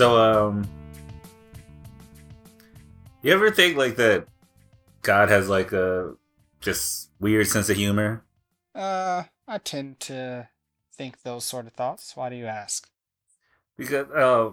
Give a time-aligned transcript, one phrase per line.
[0.00, 0.66] So, um,
[3.20, 4.26] you ever think like that
[5.02, 6.14] God has like a
[6.62, 8.24] just weird sense of humor?
[8.74, 10.48] Uh, I tend to
[10.94, 12.16] think those sort of thoughts.
[12.16, 12.88] Why do you ask?
[13.76, 14.52] Because, uh,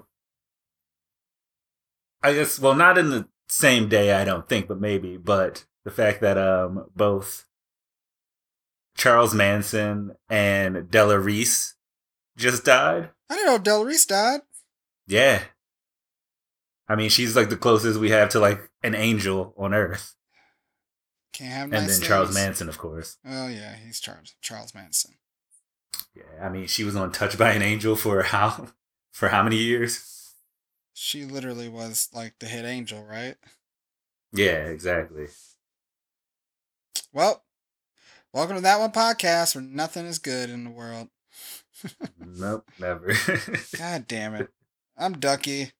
[2.21, 5.91] I guess, well, not in the same day, I don't think, but maybe, but the
[5.91, 7.45] fact that, um, both
[8.97, 11.75] Charles Manson and Della Reese
[12.35, 13.11] just died.
[13.29, 14.41] I didn't know Del Reese died.
[15.07, 15.41] Yeah.
[16.87, 20.15] I mean, she's like the closest we have to like an angel on Earth.
[21.33, 22.33] Can't have And nice then Charles.
[22.33, 23.17] Manson, of course.
[23.25, 25.15] Oh yeah, he's Charles Charles Manson.
[26.15, 28.69] Yeah, I mean, she was on Touched by an Angel for how
[29.11, 30.33] for how many years?
[30.93, 33.35] She literally was like the hit angel, right?
[34.33, 35.27] Yeah, exactly.
[37.13, 37.43] Well,
[38.33, 41.09] welcome to that one podcast where nothing is good in the world.
[42.19, 43.13] nope, never.
[43.77, 44.49] God damn it.
[44.97, 45.71] I'm Ducky,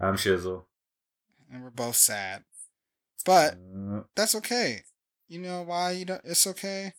[0.00, 0.64] I'm Shizzle.
[1.52, 2.44] and we're both sad.
[3.24, 4.82] But Uh, that's okay.
[5.28, 6.94] You know why you don't it's okay?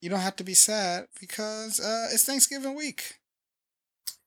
[0.00, 3.18] You don't have to be sad because uh it's Thanksgiving week.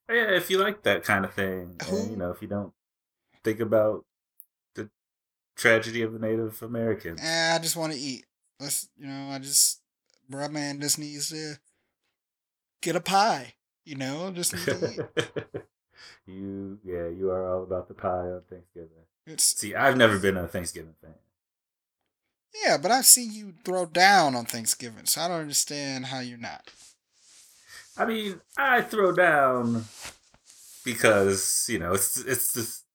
[0.10, 2.74] yeah, if you like that kind of thing, and, you know, if you don't
[3.44, 4.06] think about
[4.76, 4.90] the
[5.56, 7.20] tragedy of the Native Americans.
[7.24, 8.26] Eh, I just want to eat.
[8.60, 9.82] Let's you know, I just
[10.30, 11.60] bruh man just needs to
[12.82, 13.54] get a pie.
[13.86, 15.26] You know, just need to eat.
[16.26, 18.90] you, yeah, you are all about the pie on Thanksgiving.
[19.28, 21.14] It's See, I've never been a Thanksgiving fan.
[22.66, 26.38] yeah, but I've seen you throw down on Thanksgiving, so I don't understand how you're
[26.38, 26.72] not.
[27.98, 29.86] I mean, I throw down
[30.84, 32.86] because you know it's it's just.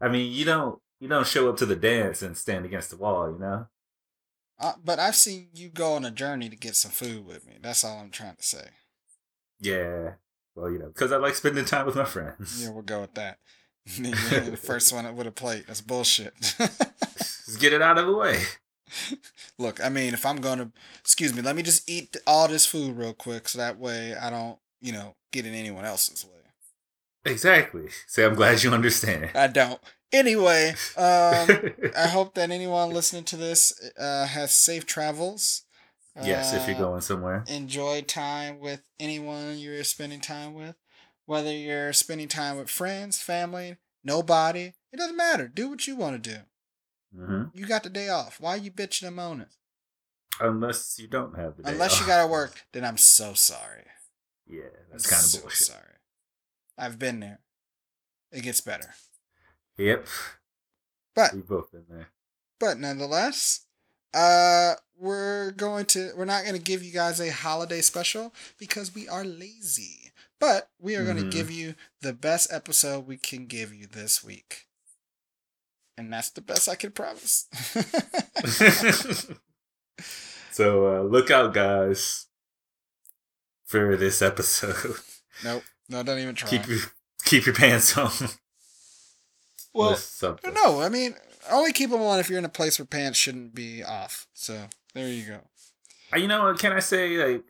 [0.00, 2.96] I mean, you don't you don't show up to the dance and stand against the
[2.96, 3.66] wall, you know.
[4.60, 7.54] Uh, but I've seen you go on a journey to get some food with me.
[7.62, 8.70] That's all I'm trying to say.
[9.60, 10.14] Yeah,
[10.58, 12.62] well, you know, because I like spending time with my friends.
[12.62, 13.38] Yeah, we'll go with that.
[13.98, 15.64] The first one with a plate.
[15.66, 16.34] That's bullshit.
[16.58, 18.42] Just get it out of the way.
[19.58, 20.70] Look, I mean, if I'm gonna,
[21.00, 24.30] excuse me, let me just eat all this food real quick, so that way I
[24.30, 27.30] don't, you know, get in anyone else's way.
[27.30, 27.88] Exactly.
[28.06, 29.30] See, I'm glad you understand.
[29.34, 29.80] I don't.
[30.10, 31.48] Anyway, um,
[31.96, 35.64] I hope that anyone listening to this uh, has safe travels.
[36.22, 37.44] Yes, if you're Uh, going somewhere.
[37.46, 40.76] enjoy time with anyone you're spending time with,
[41.26, 44.74] whether you're spending time with friends, family, nobody.
[44.92, 45.48] It doesn't matter.
[45.48, 46.40] Do what you want to do.
[47.14, 48.40] hmm You got the day off.
[48.40, 49.48] Why are you bitching and moaning?
[50.40, 53.84] Unless you don't have the day Unless you gotta work, then I'm so sorry.
[54.46, 55.66] Yeah, that's kind of so bullshit.
[55.66, 55.96] Sorry.
[56.78, 57.40] I've been there.
[58.30, 58.94] It gets better,
[59.78, 60.06] Yep,
[61.14, 62.08] but we've both been there.
[62.60, 63.66] but nonetheless,
[64.14, 68.94] uh, we're going to we're not going to give you guys a holiday special because
[68.94, 70.12] we are lazy.
[70.40, 71.30] But we are going Mhm.
[71.30, 74.66] to give you the best episode we can give you this week.
[75.96, 77.46] And that's the best I can promise.
[80.52, 82.26] so uh, look out, guys,
[83.66, 84.96] for this episode.
[85.44, 85.62] nope.
[85.88, 86.50] No, don't even try.
[86.50, 86.78] keep your
[87.24, 88.10] keep your pants on.
[89.74, 89.98] well,
[90.52, 91.14] no, I mean,
[91.50, 94.26] only keep them on if you're in a place where pants shouldn't be off.
[94.34, 95.40] So there you go.
[96.12, 96.58] Uh, You know what?
[96.58, 97.44] Can I say like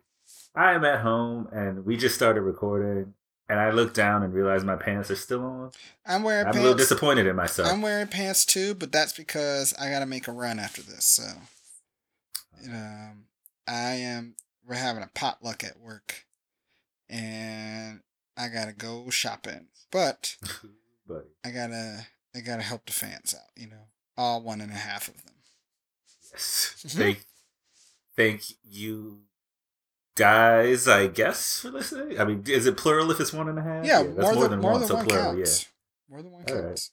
[0.55, 3.15] I am at home and we just started recording,
[3.49, 5.71] and I look down and realize my pants are still on.
[6.07, 6.57] I'm wearing pants.
[6.57, 7.69] I'm a little disappointed in myself.
[7.71, 11.05] I'm wearing pants too, but that's because I got to make a run after this.
[11.05, 11.25] So,
[12.67, 13.25] um,
[13.67, 14.35] I am.
[14.67, 16.27] We're having a potluck at work,
[17.09, 18.01] and
[18.37, 19.67] I gotta go shopping.
[19.91, 20.37] But
[21.09, 23.51] Buddy, I gotta, I gotta help the fans out.
[23.57, 23.87] You know,
[24.17, 25.35] all one and a half of them.
[26.33, 26.83] yes.
[26.87, 26.91] Mhm.
[26.97, 27.25] thank,
[28.17, 29.23] thank you,
[30.15, 30.87] guys.
[30.89, 32.21] I guess for listening.
[32.21, 33.85] I mean, is it plural if it's one and a half?
[33.85, 34.81] Yeah, that's more, than, more one.
[34.81, 35.67] than so one plural, counts.
[36.09, 36.65] More than one All right.
[36.67, 36.91] counts.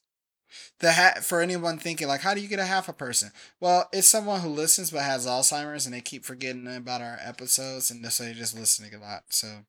[0.78, 3.30] The hat for anyone thinking like, how do you get a half a person?
[3.60, 7.90] Well, it's someone who listens but has Alzheimer's and they keep forgetting about our episodes
[7.90, 9.24] and so they're just listening a lot.
[9.30, 9.64] So,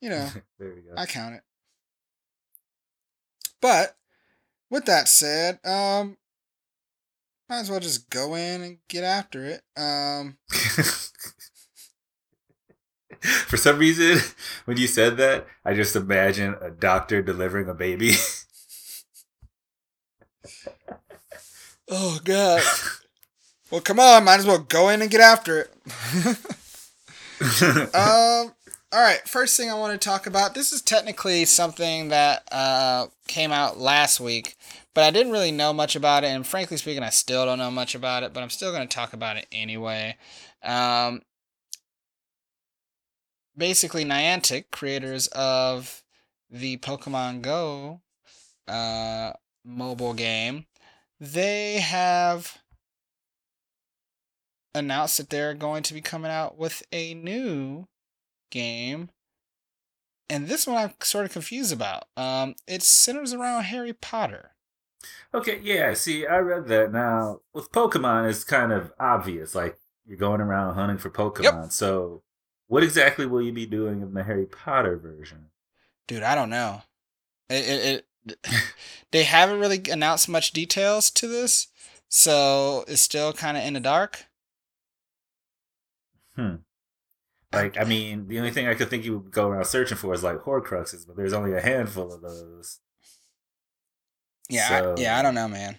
[0.00, 0.28] you know,
[0.58, 0.94] there we go.
[0.96, 1.42] I count it.
[3.60, 3.96] But
[4.72, 6.16] with that said, um,
[7.48, 9.60] might as well just go in and get after it.
[9.76, 10.38] Um,
[13.20, 14.18] For some reason,
[14.64, 18.14] when you said that, I just imagine a doctor delivering a baby.
[21.88, 22.62] oh god.
[23.70, 25.70] Well, come on, might as well go in and get after it.
[27.94, 28.52] um
[28.92, 33.06] all right first thing i want to talk about this is technically something that uh,
[33.26, 34.56] came out last week
[34.94, 37.70] but i didn't really know much about it and frankly speaking i still don't know
[37.70, 40.16] much about it but i'm still going to talk about it anyway.
[40.62, 41.22] Um,
[43.56, 46.02] basically niantic creators of
[46.50, 48.00] the Pokemon Go
[48.68, 49.32] uh,
[49.64, 50.66] mobile game,
[51.20, 52.58] they have
[54.74, 57.86] announced that they're going to be coming out with a new
[58.52, 59.10] game.
[60.30, 62.04] And this one I'm sort of confused about.
[62.16, 64.52] Um, it centers around Harry Potter.
[65.34, 66.92] Okay, yeah, see, I read that.
[66.92, 69.54] Now, with Pokemon, it's kind of obvious.
[69.54, 71.42] Like, you're going around hunting for Pokemon.
[71.42, 71.72] Yep.
[71.72, 72.22] So,
[72.68, 75.46] what exactly will you be doing in the Harry Potter version?
[76.06, 76.82] Dude, I don't know.
[77.50, 78.38] It, it, it
[79.10, 81.68] they haven't really announced much details to this,
[82.08, 84.26] so it's still kind of in the dark.
[86.36, 86.56] Hmm.
[87.52, 90.14] Like, I mean, the only thing I could think you would go around searching for
[90.14, 92.80] is like Horcruxes, but there's only a handful of those.
[94.48, 95.78] Yeah, so, I, yeah, I don't know, man.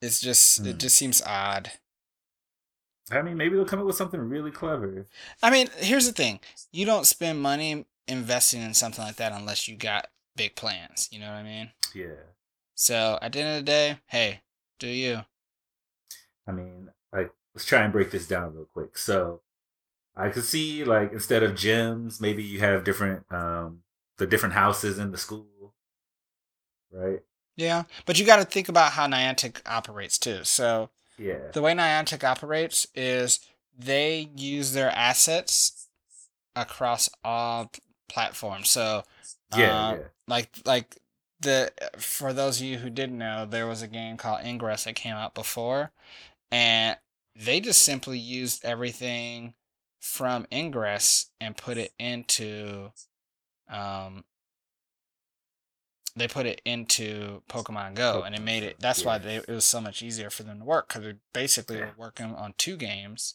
[0.00, 0.68] It's just, hmm.
[0.68, 1.72] it just seems odd.
[3.10, 5.06] I mean, maybe they'll come up with something really clever.
[5.42, 6.40] I mean, here's the thing:
[6.72, 11.08] you don't spend money investing in something like that unless you got big plans.
[11.10, 11.70] You know what I mean?
[11.94, 12.22] Yeah.
[12.74, 14.40] So at the end of the day, hey,
[14.78, 15.22] do you?
[16.46, 18.96] I mean, like, let's try and break this down real quick.
[18.96, 19.40] So,
[20.18, 23.80] I could see like instead of gyms, maybe you have different um
[24.18, 25.74] the different houses in the school,
[26.92, 27.20] right?
[27.56, 30.44] Yeah, but you got to think about how Niantic operates too.
[30.44, 33.40] So yeah, the way Niantic operates is
[33.76, 35.88] they use their assets
[36.56, 37.70] across all
[38.08, 38.70] platforms.
[38.70, 39.04] So
[39.56, 40.02] yeah, uh, yeah.
[40.26, 40.96] like like
[41.40, 44.96] the for those of you who didn't know, there was a game called Ingress that
[44.96, 45.92] came out before,
[46.50, 46.96] and
[47.36, 49.54] they just simply used everything
[50.00, 52.90] from Ingress and put it into
[53.68, 54.24] um
[56.16, 59.06] they put it into Pokemon Go and it made it that's yeah.
[59.06, 61.86] why they, it was so much easier for them to work because they basically yeah.
[61.86, 63.34] were working on two games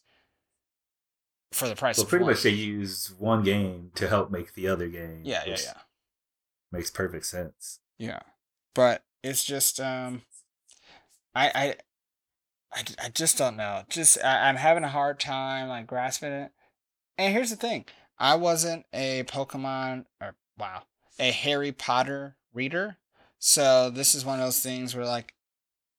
[1.51, 2.33] for the price well, pretty one.
[2.33, 5.73] much they use one game to help make the other game yeah yeah yeah
[6.71, 8.19] makes perfect sense yeah
[8.73, 10.23] but it's just um
[11.35, 11.75] I I
[12.73, 13.83] I, I just don't know.
[13.89, 16.51] Just I, I'm having a hard time like grasping it.
[17.17, 17.85] And here's the thing:
[18.17, 20.83] I wasn't a Pokemon or wow,
[21.19, 22.97] a Harry Potter reader.
[23.39, 25.33] So this is one of those things where like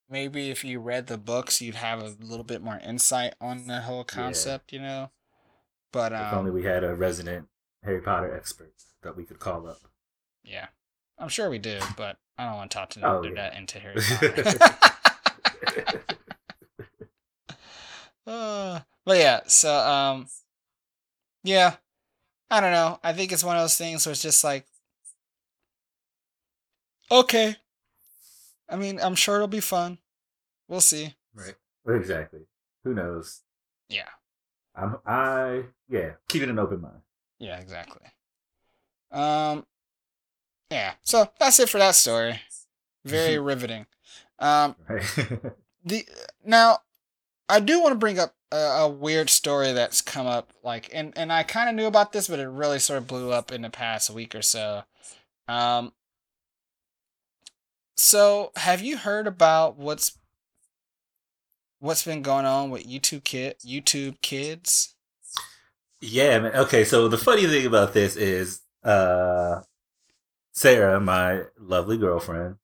[0.08, 3.82] maybe if you read the books, you'd have a little bit more insight on the
[3.82, 4.78] whole concept, yeah.
[4.78, 5.10] you know.
[5.92, 7.46] But um, if only we had a resident
[7.84, 8.72] Harry Potter expert
[9.02, 9.80] that we could call up.
[10.42, 10.66] Yeah,
[11.18, 13.34] I'm sure we do, but I don't want to talk to them oh, yeah.
[13.34, 14.00] that into Harry
[14.54, 16.04] Potter.
[18.26, 20.26] Uh, but yeah, so um,
[21.42, 21.76] yeah,
[22.50, 22.98] I don't know.
[23.02, 24.66] I think it's one of those things where it's just like,
[27.10, 27.56] okay.
[28.68, 29.98] I mean, I'm sure it'll be fun.
[30.68, 31.14] We'll see.
[31.34, 31.54] Right.
[31.86, 32.40] Exactly.
[32.84, 33.42] Who knows?
[33.88, 34.08] Yeah.
[34.74, 34.96] I'm.
[35.06, 36.12] I yeah.
[36.28, 37.00] Keeping an open mind.
[37.38, 37.58] Yeah.
[37.58, 38.00] Exactly.
[39.12, 39.66] Um.
[40.70, 40.94] Yeah.
[41.02, 42.40] So that's it for that story.
[43.04, 43.86] Very riveting.
[44.38, 44.76] Um.
[44.88, 45.02] Right.
[45.84, 46.06] the
[46.44, 46.78] now
[47.48, 51.12] I do want to bring up a, a, weird story that's come up, like, and
[51.16, 53.62] and I kind of knew about this, but it really sort of blew up in
[53.62, 54.84] the past week or so.
[55.46, 55.92] Um,
[57.96, 60.18] so have you heard about what's
[61.80, 64.94] what's been going on with YouTube kid YouTube kids?
[66.00, 66.54] Yeah, man.
[66.54, 69.62] Okay, so the funny thing about this is, uh,
[70.52, 72.56] Sarah, my lovely girlfriend,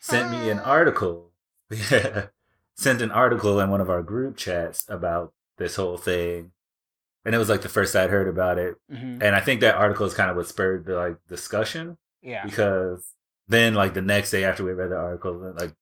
[0.00, 1.30] sent me an article.
[1.90, 2.26] Yeah
[2.76, 6.52] sent an article in one of our group chats about this whole thing.
[7.24, 8.74] And it was like the first I'd heard about it.
[8.92, 9.22] Mm-hmm.
[9.22, 11.96] And I think that article is kind of what spurred the like discussion.
[12.20, 12.44] Yeah.
[12.44, 13.14] Because
[13.48, 15.74] then like the next day after we read the article, like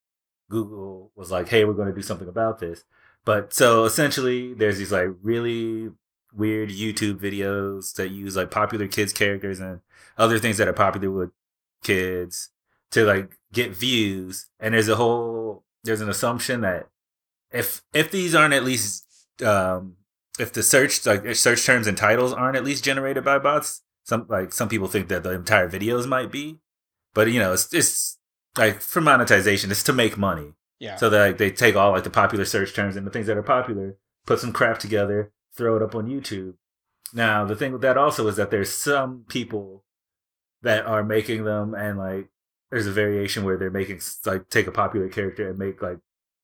[0.51, 2.85] Google was like, hey, we're going to do something about this.
[3.25, 5.91] But so essentially there's these like really
[6.35, 9.81] weird YouTube videos that use like popular kids characters and
[10.19, 11.31] other things that are popular with
[11.83, 12.51] kids
[12.91, 14.47] to like get views.
[14.61, 16.89] And there's a whole there's an assumption that
[17.51, 19.07] if if these aren't at least
[19.45, 19.97] um,
[20.39, 24.27] if the search like search terms and titles aren't at least generated by bots, some
[24.29, 26.59] like some people think that the entire videos might be,
[27.15, 28.19] but you know it's it's
[28.57, 30.55] like for monetization, it's to make money.
[30.79, 30.97] Yeah.
[30.97, 33.37] So that like, they take all like the popular search terms and the things that
[33.37, 33.97] are popular,
[34.27, 36.55] put some crap together, throw it up on YouTube.
[37.13, 39.85] Now the thing with that also is that there's some people
[40.63, 42.29] that are making them and like
[42.73, 45.99] there's a variation where they're making like take a popular character and make like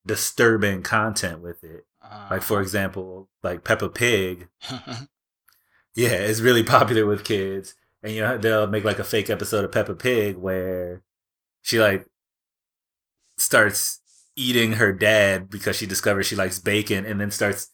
[0.05, 1.87] disturbing content with it.
[2.03, 4.47] Uh, like for example, like Peppa Pig.
[5.95, 9.65] yeah, it's really popular with kids, and you know they'll make like a fake episode
[9.65, 11.01] of Peppa Pig where
[11.63, 12.05] she like
[13.37, 13.99] starts
[14.35, 17.71] eating her dad because she discovers she likes bacon, and then starts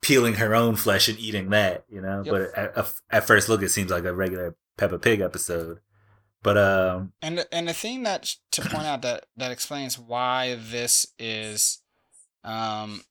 [0.00, 1.84] peeling her own flesh and eating that.
[1.90, 2.32] You know, yep.
[2.32, 5.80] but at, at first look, it seems like a regular Peppa Pig episode.
[6.42, 11.06] But um, And and the thing that to point out that that explains why this
[11.18, 11.82] is
[12.44, 13.02] um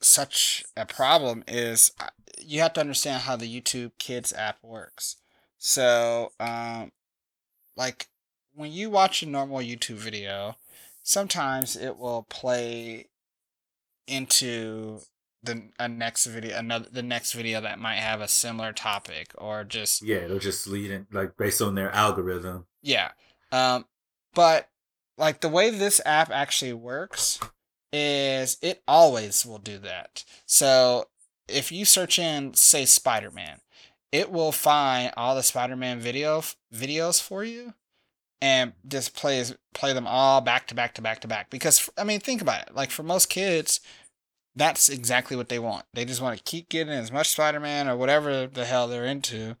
[0.00, 2.08] such a problem is uh,
[2.40, 5.16] you have to understand how the YouTube Kids app works.
[5.58, 6.92] So, um
[7.76, 8.06] like
[8.54, 10.56] when you watch a normal YouTube video,
[11.02, 13.08] sometimes it will play
[14.06, 15.00] into
[15.46, 19.64] the a next video another the next video that might have a similar topic or
[19.64, 22.66] just yeah, it'll just lead in like based on their algorithm.
[22.82, 23.12] yeah.
[23.52, 23.86] Um,
[24.34, 24.68] but
[25.16, 27.40] like the way this app actually works
[27.92, 30.24] is it always will do that.
[30.44, 31.08] So
[31.48, 33.60] if you search in, say, Spider Man,
[34.12, 36.42] it will find all the Spider Man video
[36.74, 37.74] videos for you
[38.42, 41.50] and just plays play them all back to back to back to back.
[41.50, 42.74] Because I mean, think about it.
[42.74, 43.80] Like for most kids,
[44.56, 45.84] that's exactly what they want.
[45.92, 49.04] They just want to keep getting as much Spider Man or whatever the hell they're
[49.04, 49.56] into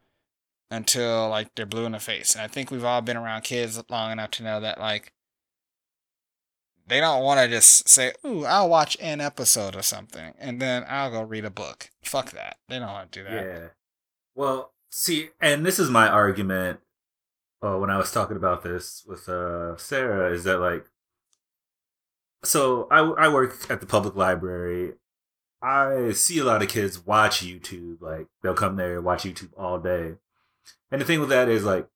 [0.70, 2.34] until like they're blue in the face.
[2.34, 5.12] And I think we've all been around kids long enough to know that like
[6.88, 10.84] they don't want to just say, "Ooh, I'll watch an episode or something, and then
[10.88, 12.58] I'll go read a book." Fuck that.
[12.68, 13.44] They don't want to do that.
[13.44, 13.68] Yeah.
[14.34, 16.80] Well, see, and this is my argument
[17.62, 20.86] uh, when I was talking about this with uh, Sarah is that like,
[22.46, 24.94] so I I work at the public library.
[25.62, 28.00] I see a lot of kids watch YouTube.
[28.00, 30.14] Like they'll come there and watch YouTube all day,
[30.90, 31.88] and the thing with that is like,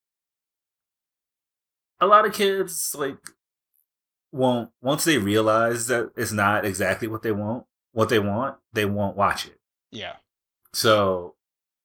[2.00, 3.18] a lot of kids like
[4.32, 8.84] won't once they realize that it's not exactly what they want, what they want, they
[8.84, 9.58] won't watch it.
[9.90, 10.16] Yeah.
[10.72, 11.34] So,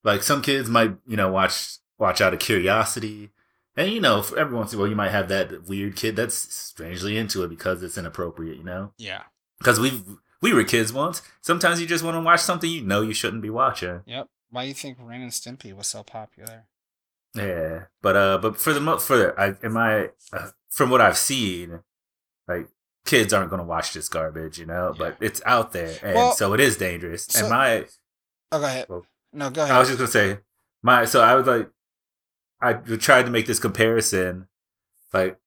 [0.04, 3.32] like some kids might, you know, watch watch out of curiosity,
[3.78, 6.16] and you know, for every once in a while, you might have that weird kid
[6.16, 8.92] that's strangely into it because it's inappropriate, you know.
[8.98, 9.24] Yeah.
[9.60, 10.02] Because we
[10.42, 11.22] we were kids once.
[11.42, 14.02] Sometimes you just want to watch something you know you shouldn't be watching.
[14.06, 14.28] Yep.
[14.50, 16.66] Why do you think Ren and Stimpy was so popular?
[17.34, 21.02] Yeah, but uh, but for the mo- for the, I in my uh, from what
[21.02, 21.82] I've seen,
[22.48, 22.70] like
[23.06, 24.94] kids aren't gonna watch this garbage, you know.
[24.98, 27.26] But it's out there, and Well, so it is dangerous.
[27.26, 27.86] so- and my
[28.52, 28.86] Oh, go ahead.
[28.88, 29.76] Well, no, go ahead.
[29.76, 30.40] I was just gonna say
[30.82, 31.70] my so I was like
[32.66, 34.48] I tried to make this comparison
[35.14, 35.38] like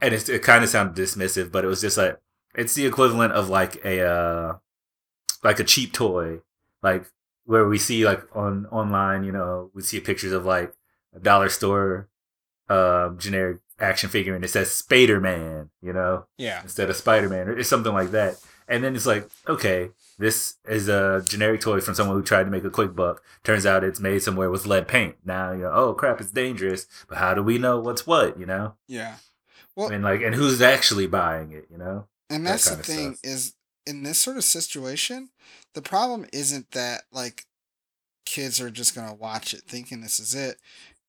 [0.00, 2.18] and it's, it kind of sounded dismissive but it was just like
[2.54, 4.56] it's the equivalent of like a uh
[5.42, 6.40] like a cheap toy
[6.82, 7.06] like
[7.44, 10.74] where we see like on online you know we see pictures of like
[11.14, 12.08] a dollar store
[12.68, 16.62] um generic action figure and it says Spider Man you know yeah.
[16.62, 18.36] instead of Spider Man or something like that.
[18.68, 22.50] And then it's like, okay, this is a generic toy from someone who tried to
[22.50, 23.22] make a quick buck.
[23.44, 25.16] Turns out it's made somewhere with lead paint.
[25.24, 26.86] Now you know, oh crap, it's dangerous.
[27.08, 28.38] But how do we know what's what?
[28.38, 29.16] You know, Yeah.
[29.74, 31.66] Well, and like, and who's actually buying it?
[31.70, 33.30] You know, And that that's the thing stuff.
[33.32, 33.54] is
[33.86, 35.28] in this sort of situation,
[35.74, 37.44] the problem isn't that like
[38.24, 40.56] kids are just gonna watch it thinking this is it.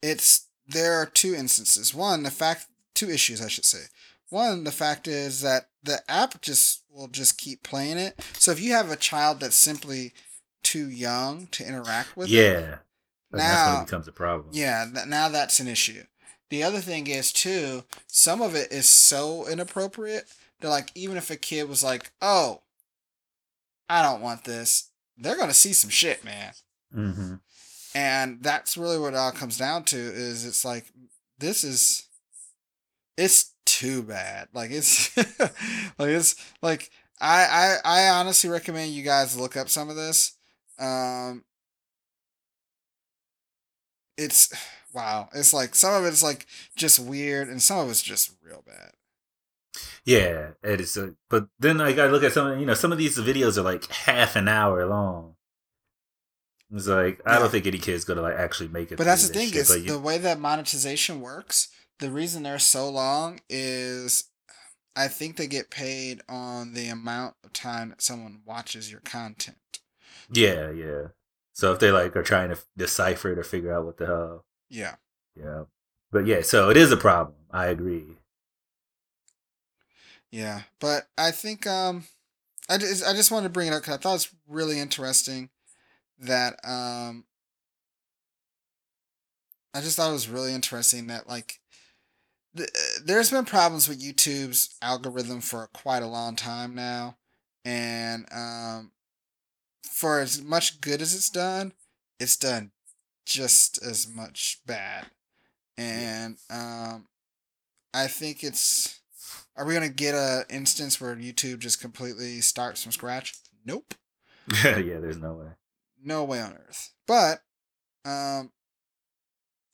[0.03, 1.93] It's there are two instances.
[1.93, 3.85] One, the fact two issues I should say.
[4.29, 8.19] One, the fact is that the app just will just keep playing it.
[8.37, 10.13] So if you have a child that's simply
[10.63, 12.79] too young to interact with yeah.
[13.31, 14.49] Now- it becomes a problem.
[14.53, 16.03] yeah, th- now that's an issue.
[16.49, 20.25] The other thing is too, some of it is so inappropriate
[20.61, 22.61] that like even if a kid was like, "Oh,
[23.89, 26.53] I don't want this," they're gonna see some shit, man.
[26.93, 27.35] hmm
[27.93, 29.97] And that's really what it all comes down to.
[29.97, 30.85] Is it's like
[31.37, 32.07] this is,
[33.17, 34.47] it's too bad.
[34.53, 35.15] Like it's,
[35.97, 40.33] like it's like I I I honestly recommend you guys look up some of this.
[40.79, 41.43] Um,
[44.17, 44.51] it's
[44.93, 45.29] wow.
[45.33, 48.91] It's like some of it's like just weird, and some of it's just real bad.
[50.05, 50.97] Yeah, it is.
[50.97, 53.61] A, but then like I look at some, you know, some of these videos are
[53.63, 55.35] like half an hour long.
[56.73, 57.39] It's like I Yeah.
[57.39, 58.97] don't think any kid's gonna like actually make it.
[58.97, 61.69] But that's the thing shit, is the way that monetization works.
[61.99, 64.25] The reason they're so long is,
[64.95, 69.79] I think they get paid on the amount of time that someone watches your content.
[70.31, 71.07] Yeah, yeah.
[71.53, 74.45] So if they like are trying to decipher it or figure out what the hell,
[74.69, 74.95] Yeah.
[75.35, 75.63] yeah.
[76.11, 77.35] But yeah, so it is a problem.
[77.51, 78.17] I agree.
[80.29, 82.03] Yeah, but I think um,
[82.69, 85.49] I just I just wanted to bring it up because I thought it's really interesting
[86.19, 87.25] that um,
[89.73, 91.59] I just thought it was really interesting that like
[93.03, 97.17] there's been problems with YouTube's algorithm for quite a long time now,
[97.65, 98.91] and um,
[99.89, 101.73] for as much good as it's done,
[102.19, 102.71] it's done
[103.25, 105.07] just as much bad,
[105.77, 107.07] and um,
[107.93, 109.01] I think it's.
[109.55, 113.33] Are we gonna get a instance where YouTube just completely starts from scratch?
[113.65, 113.95] Nope,
[114.63, 115.47] yeah, there's no way.
[116.03, 116.93] no way on earth.
[117.07, 117.41] But
[118.05, 118.51] um,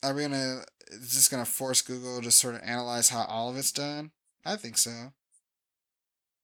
[0.04, 0.62] are we gonna?
[0.88, 4.12] Is this gonna force Google to sort of analyze how all of it's done?
[4.44, 5.12] I think so.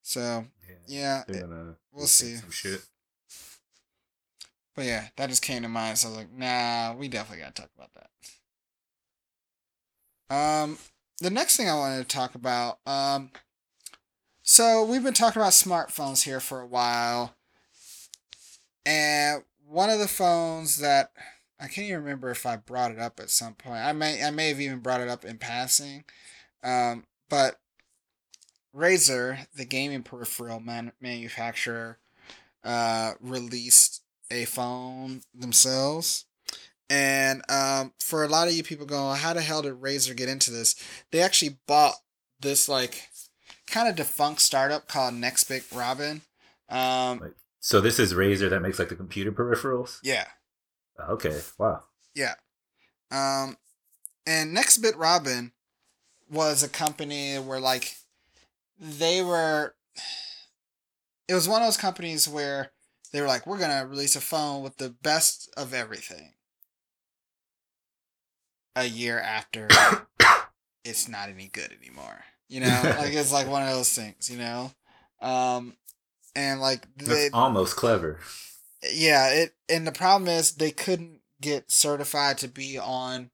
[0.02, 0.46] So
[0.86, 2.36] yeah, they're it- gonna we'll see.
[2.50, 2.84] shit.
[4.74, 5.98] But yeah, that just came to mind.
[5.98, 8.10] So I was like, nah, we definitely gotta talk about that.
[10.34, 10.78] Um,
[11.20, 13.30] the next thing I wanted to talk about, um,
[14.42, 17.34] so we've been talking about smartphones here for a while,
[18.86, 21.10] and one of the phones that
[21.60, 23.84] I can't even remember if I brought it up at some point.
[23.84, 26.04] I may, I may have even brought it up in passing,
[26.64, 27.60] um, but
[28.74, 31.98] Razer, the gaming peripheral man- manufacturer,
[32.64, 36.24] uh, released a phone themselves.
[36.88, 40.28] And um, for a lot of you people going, how the hell did Razer get
[40.28, 40.74] into this?
[41.12, 41.94] They actually bought
[42.40, 43.08] this like
[43.66, 46.22] kind of defunct startup called Nextbit Robin.
[46.68, 49.98] Um, So this is Razer that makes like the computer peripherals.
[50.02, 50.26] yeah,
[51.08, 51.82] Okay, wow.
[52.14, 52.34] yeah.
[53.10, 53.56] Um,
[54.26, 55.52] and Nextbit Robin
[56.30, 57.96] was a company where like
[58.78, 59.74] they were.
[61.28, 62.72] It was one of those companies where
[63.12, 66.34] they were like, we're gonna release a phone with the best of everything.
[68.76, 69.68] A year after,
[70.84, 72.24] it's not any good anymore.
[72.48, 74.30] You know, like it's like one of those things.
[74.30, 74.70] You know,
[75.20, 75.74] um,
[76.34, 78.18] and like they, That's almost clever.
[78.82, 83.30] Yeah, it and the problem is they couldn't get certified to be on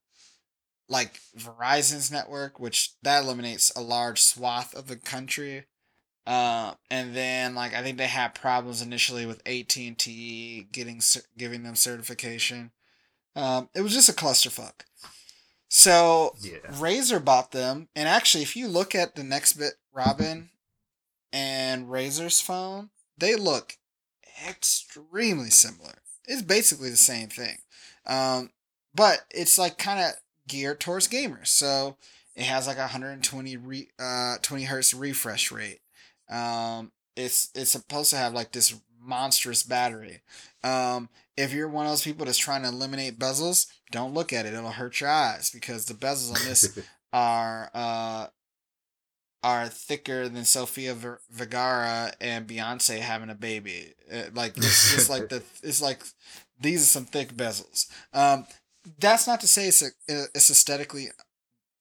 [0.89, 5.65] like Verizon's network, which that eliminates a large swath of the country.
[6.25, 11.01] Uh, and then like I think they had problems initially with AT and T getting
[11.37, 12.71] giving them certification.
[13.35, 14.81] Um, it was just a clusterfuck.
[15.69, 16.57] So Yeah.
[16.71, 20.49] Razer bought them, and actually, if you look at the Nextbit, Robin
[21.31, 23.77] and Razer's phone, they look
[24.47, 25.95] extremely similar.
[26.25, 27.57] It's basically the same thing,
[28.05, 28.51] um,
[28.93, 30.11] but it's like kind of
[30.47, 31.47] geared towards gamers.
[31.47, 31.97] So
[32.35, 35.79] it has like a 120 re, uh 20 hertz refresh rate.
[36.29, 40.21] Um, it's it's supposed to have like this monstrous battery.
[40.63, 44.45] Um, if you're one of those people that's trying to eliminate bezels, don't look at
[44.45, 44.53] it.
[44.53, 46.77] It'll hurt your eyes because the bezels on this
[47.13, 48.27] are uh
[49.43, 53.93] are thicker than Sofia Ver- Vergara and Beyonce having a baby.
[54.11, 56.01] Uh, like it's just like the it's like
[56.59, 57.87] these are some thick bezels.
[58.13, 58.45] Um,
[58.99, 61.07] that's not to say it's a, it's aesthetically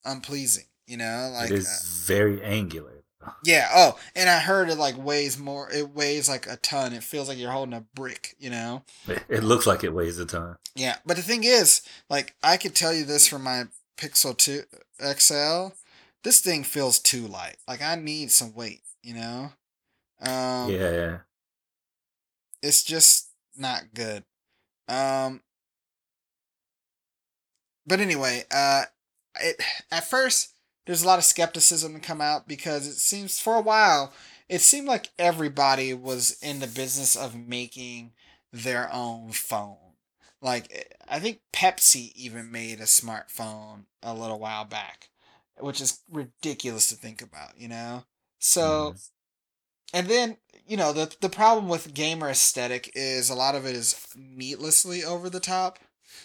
[0.05, 0.64] unpleasing.
[0.87, 3.03] You know, like it is uh, very angular.
[3.45, 3.69] yeah.
[3.75, 5.69] Oh, and I heard it like weighs more.
[5.73, 6.92] It weighs like a ton.
[6.92, 8.37] It feels like you're holding a brick.
[8.38, 8.85] You know.
[9.09, 10.57] It, it looks like it weighs a ton.
[10.77, 13.64] Yeah, but the thing is, like, I could tell you this from my
[13.97, 14.62] Pixel 2
[15.01, 15.75] XL.
[16.27, 17.57] This thing feels too light.
[17.69, 19.53] Like, I need some weight, you know?
[20.21, 21.19] Um, yeah, yeah.
[22.61, 24.25] It's just not good.
[24.89, 25.41] Um,
[27.87, 28.87] but anyway, uh,
[29.41, 29.62] it
[29.93, 33.61] at first there's a lot of skepticism to come out because it seems for a
[33.61, 34.12] while
[34.49, 38.15] it seemed like everybody was in the business of making
[38.53, 39.95] their own phone.
[40.43, 45.11] Like I think Pepsi even made a smartphone a little while back,
[45.61, 48.05] which is ridiculous to think about, you know.
[48.38, 49.09] So Mhm.
[49.95, 53.75] and then you know the the problem with gamer aesthetic is a lot of it
[53.77, 55.79] is needlessly over the top.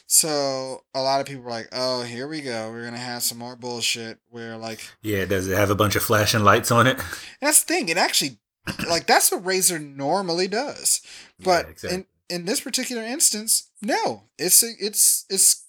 [0.07, 2.71] So a lot of people are like, "Oh, here we go.
[2.71, 5.25] We're gonna have some more bullshit." Where like yeah.
[5.25, 6.99] Does it have a bunch of flashing lights on it?
[7.41, 7.89] that's the thing.
[7.89, 8.39] It actually
[8.87, 11.01] like that's what Razer normally does.
[11.39, 11.95] But yeah, exactly.
[11.99, 14.23] in in this particular instance, no.
[14.37, 15.63] It's a, it's it's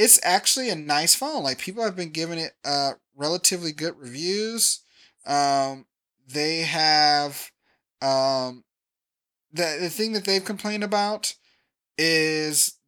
[0.00, 1.44] it's actually a nice phone.
[1.44, 4.80] Like people have been giving it uh relatively good reviews.
[5.26, 5.86] Um
[6.28, 7.50] they have
[8.02, 8.64] um
[9.52, 11.34] the the thing that they've complained about
[11.98, 12.78] is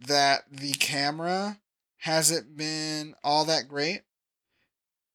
[0.00, 1.60] that the camera
[1.98, 4.02] hasn't been all that great.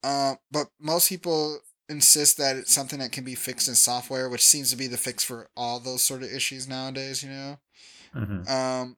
[0.03, 4.43] Uh, but most people insist that it's something that can be fixed in software, which
[4.45, 7.59] seems to be the fix for all those sort of issues nowadays, you know?
[8.15, 8.49] Mhm.
[8.49, 8.97] Um,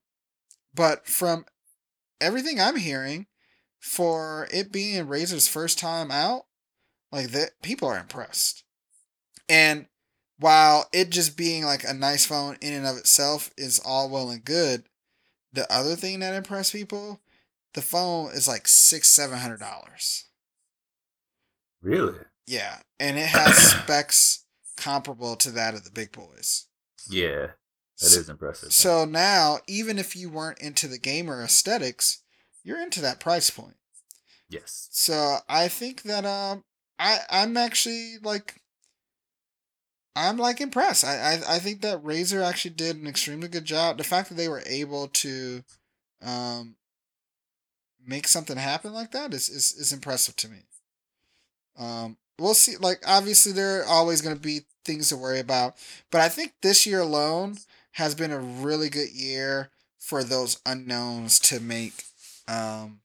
[0.74, 1.46] but from
[2.22, 3.28] everything I'm hearing,
[3.80, 6.46] for it being Razer's first time out,
[7.12, 8.64] like that, people are impressed.
[9.48, 9.88] And
[10.40, 14.30] while it just being like a nice phone in and of itself is all well
[14.30, 14.86] and good,
[15.54, 17.22] the other thing that impressed people,
[17.74, 20.26] the phone is like six, seven hundred dollars.
[21.82, 22.20] Really?
[22.48, 24.46] Yeah, and it has specs
[24.78, 26.68] comparable to that of the big boys.
[27.10, 27.52] Yeah,
[28.00, 28.74] that So- is impressive.
[28.74, 32.20] So now, even if you weren't into the gamer aesthetics,
[32.64, 33.78] you're into that price point.
[34.50, 34.88] yes.
[34.92, 36.64] So I think that um,
[37.00, 38.62] I I'm actually like,
[40.16, 41.04] I'm like impressed.
[41.04, 43.98] I I, I think that Razer actually did an extremely good job.
[43.98, 45.64] The fact that they were able to,
[46.22, 46.76] um,
[48.08, 50.60] make something happen like that is is, is impressive to me.
[51.78, 52.78] Um, we'll see.
[52.78, 55.76] Like obviously, there are always going to be things to worry about,
[56.12, 57.58] but I think this year alone
[57.96, 62.06] has been a really good year for those unknowns to make
[62.48, 63.02] um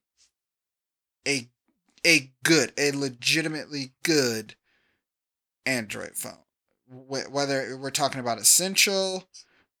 [1.27, 1.49] a
[2.05, 4.55] a good, a legitimately good
[5.65, 6.37] Android phone.
[6.87, 9.29] Whether we're talking about essential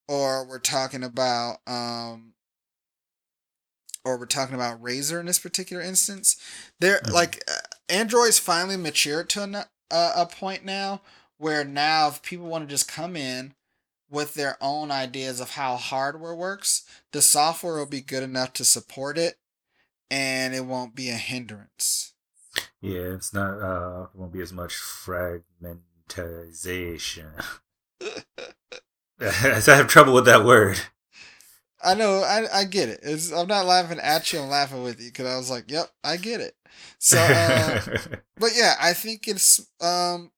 [0.07, 2.33] or we're talking about um
[4.03, 6.37] or we're talking about Razer in this particular instance,
[6.79, 7.13] they're Mhm.
[7.13, 11.01] like uh, Android's finally matured to an, uh, a point now
[11.37, 13.53] where now if people want to just come in
[14.11, 18.65] with their own ideas of how hardware works, the software will be good enough to
[18.65, 19.37] support it
[20.11, 22.13] and it won't be a hindrance.
[22.81, 23.61] Yeah, it's not.
[23.61, 27.41] Uh, it won't be as much fragmentization.
[29.21, 30.81] I have trouble with that word.
[31.83, 32.99] I know, I, I get it.
[33.01, 35.89] It's, I'm not laughing at you, I'm laughing with you because I was like, yep,
[36.03, 36.53] I get it.
[36.99, 37.81] So, uh,
[38.37, 40.29] but yeah, I think it's um,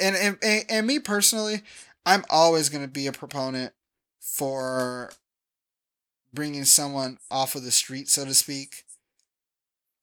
[0.00, 1.62] and and and, and me personally,
[2.06, 3.72] I'm always gonna be a proponent
[4.20, 5.10] for
[6.32, 8.84] bringing someone off of the street, so to speak,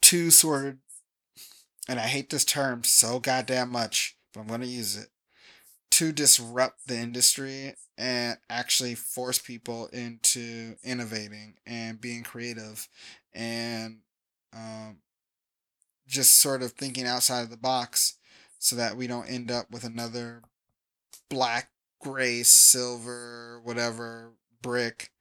[0.03, 0.75] to sort of,
[1.87, 5.09] and I hate this term so goddamn much, but I'm gonna use it
[5.91, 12.87] to disrupt the industry and actually force people into innovating and being creative
[13.33, 13.99] and
[14.53, 14.97] um,
[16.07, 18.15] just sort of thinking outside of the box
[18.57, 20.41] so that we don't end up with another
[21.29, 21.69] black,
[22.01, 25.11] gray, silver, whatever brick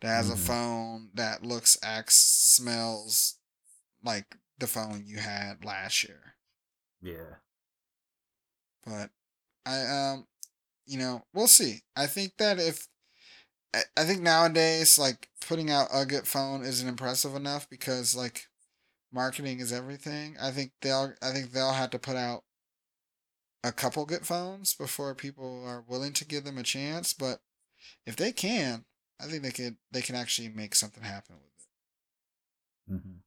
[0.00, 0.36] that has a Mhm.
[0.36, 3.38] phone that looks, acts, smells
[4.02, 6.36] like the phone you had last year.
[7.00, 7.36] yeah.
[8.84, 9.10] But
[9.66, 10.28] I um
[10.86, 11.82] you know, we'll see.
[11.96, 12.88] I think that if
[13.74, 18.46] I, I think nowadays like putting out a good phone isn't impressive enough because like
[19.12, 20.36] marketing is everything.
[20.40, 22.44] I think they'll I think they'll have to put out
[23.64, 27.40] a couple good phones before people are willing to give them a chance, but
[28.06, 28.84] if they can,
[29.20, 32.94] I think they could they can actually make something happen with it.
[32.94, 33.18] Mm-hmm.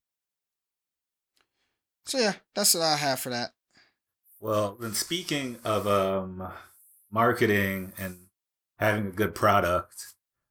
[2.05, 3.51] So yeah, that's what I have for that.
[4.39, 6.47] Well, then speaking of um,
[7.11, 8.27] marketing and
[8.77, 9.95] having a good product,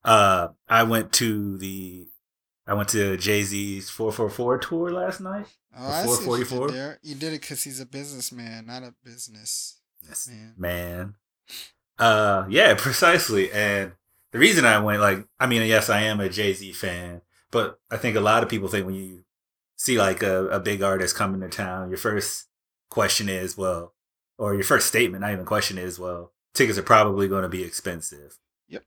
[0.05, 2.08] uh, I went to the
[2.69, 5.47] I went to Jay Z's four four four tour last night.
[5.77, 6.71] Oh, I see what you did 444?
[6.71, 6.99] there.
[7.03, 10.55] You did it because he's a businessman, not a business Yes, man.
[10.57, 11.15] man.
[11.99, 13.51] Uh, yeah, precisely.
[13.51, 13.93] And
[14.33, 17.81] the reason I went, like, I mean, yes, I am a Jay Z fan, but
[17.91, 19.25] I think a lot of people think when you
[19.77, 22.47] see like a, a big artist coming to town, your first
[22.91, 23.95] question is, well,
[24.37, 27.65] or your first statement, not even question is, well, tickets are probably going to be
[27.65, 28.39] expensive.
[28.69, 28.85] Yep.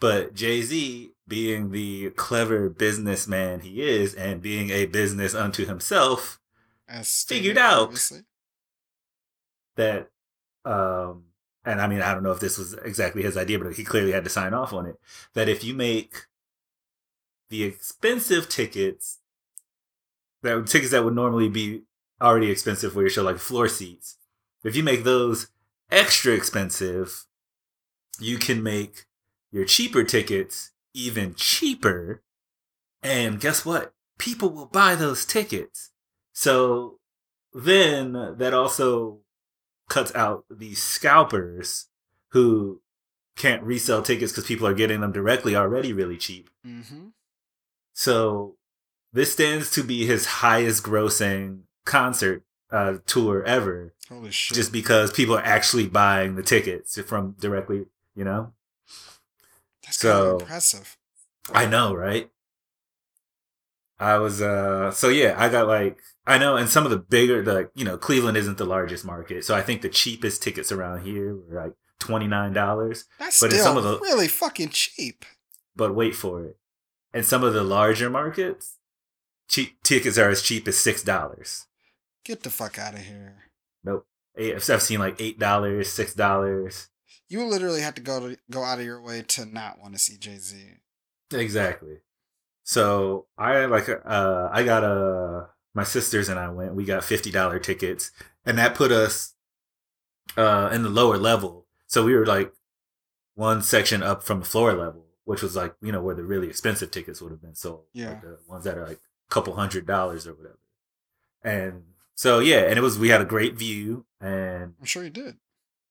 [0.00, 6.40] But Jay Z, being the clever businessman he is, and being a business unto himself,
[6.88, 7.88] As Figured out.
[7.88, 8.20] previously.
[9.76, 10.10] that
[10.64, 11.24] um
[11.64, 14.12] and I mean I don't know if this was exactly his idea, but he clearly
[14.12, 14.96] had to sign off on it.
[15.34, 16.26] That if you make
[17.50, 19.18] the expensive tickets
[20.42, 21.82] that tickets that would normally be
[22.20, 24.16] already expensive for your show, like floor seats,
[24.64, 25.48] if you make those
[25.90, 27.26] extra expensive,
[28.20, 29.04] you can make
[29.52, 32.22] your cheaper tickets even cheaper.
[33.02, 33.92] And guess what?
[34.18, 35.90] People will buy those tickets.
[36.32, 36.98] So
[37.52, 39.20] then that also
[39.88, 41.88] cuts out these scalpers
[42.30, 42.80] who
[43.36, 46.48] can't resell tickets because people are getting them directly already really cheap.
[46.66, 47.08] Mm-hmm.
[47.92, 48.56] So
[49.12, 54.56] this stands to be his highest grossing concert uh, tour ever, Holy shit.
[54.56, 58.52] just because people are actually buying the tickets from directly, you know?
[59.86, 60.96] That's kind so- of impressive.
[61.52, 62.28] I know, right?
[63.98, 67.42] I was uh so yeah, I got like I know and some of the bigger
[67.42, 69.44] the you know, Cleveland isn't the largest market.
[69.44, 73.06] So I think the cheapest tickets around here were like twenty nine dollars.
[73.18, 75.24] That's but in still some of the- really fucking cheap.
[75.74, 76.58] But wait for it.
[77.14, 78.76] And some of the larger markets,
[79.48, 81.66] cheap tickets are as cheap as six dollars.
[82.24, 83.44] Get the fuck out of here.
[83.84, 84.06] Nope.
[84.38, 86.88] I've seen like eight dollars, six dollars.
[87.28, 89.98] You literally have to go to go out of your way to not want to
[89.98, 90.56] see Jay Z.
[91.32, 91.98] Exactly.
[92.62, 96.74] So I like uh I got a my sisters and I went.
[96.74, 98.10] We got fifty dollar tickets,
[98.44, 99.34] and that put us
[100.36, 101.66] uh in the lower level.
[101.86, 102.52] So we were like
[103.34, 106.48] one section up from the floor level, which was like you know where the really
[106.48, 107.84] expensive tickets would have been sold.
[107.92, 108.10] Yeah.
[108.10, 110.58] like the ones that are like a couple hundred dollars or whatever.
[111.42, 111.84] And
[112.14, 115.36] so yeah, and it was we had a great view, and I'm sure you did.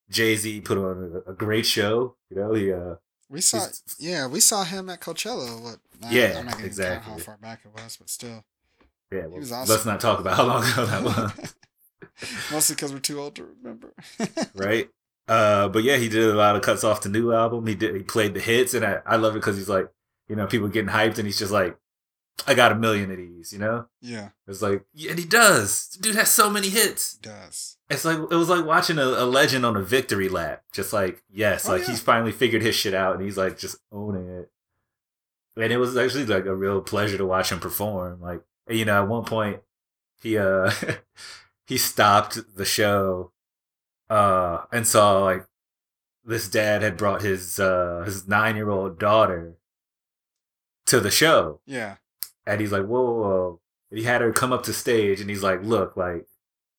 [0.09, 2.15] Jay Z put on a, a great show.
[2.29, 2.95] You know, he uh
[3.29, 3.67] We saw,
[3.99, 5.61] yeah, we saw him at Coachella.
[5.61, 5.79] What?
[6.03, 7.05] I- Yeah, I'm not gonna exactly.
[7.11, 8.43] count how far back it was, but still,
[9.11, 11.55] Yeah, well, was let's not talk about how long ago that was,
[12.51, 13.93] mostly because we're too old to remember.
[14.55, 14.89] right?
[15.27, 17.65] Uh, but yeah, he did a lot of cuts off the new album.
[17.65, 17.95] He did.
[17.95, 19.89] He played the hits, and I, I love it because he's like,
[20.29, 21.75] you know, people getting hyped, and he's just like,
[22.45, 23.87] I got a million of these, you know.
[24.01, 25.87] yeah, It's like, yeah, and he does.
[25.99, 27.15] Dude has so many hits.
[27.15, 27.74] it does.
[27.89, 30.63] It's like it was like watching a, a legend on a victory lap.
[30.73, 31.87] Just like yes, Oh, like yeah.
[31.87, 34.49] he's finally figured his shit out, and he's like just owning it.
[35.61, 38.19] And it was actually like a real pleasure to watch him perform.
[38.21, 39.61] Like you know, at one point
[40.21, 40.71] he uh
[41.67, 43.31] he stopped the show
[44.09, 45.45] uh and saw like
[46.23, 49.57] this dad had brought his uh his nine year old daughter
[50.87, 51.97] to the show Yeah,
[52.45, 53.59] and he's like, whoa, whoa, whoa.
[53.91, 56.25] And he had her come up to stage and he's like, look, like,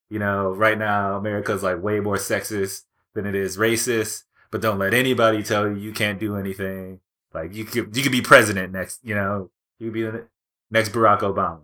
[0.08, 2.82] you know, right now America's like way more sexist
[3.14, 7.00] than it is racist, but don't let anybody tell you you can't do anything.
[7.34, 10.26] Like you could you could be president next, you know, you could be the
[10.70, 11.60] next Barack Obama.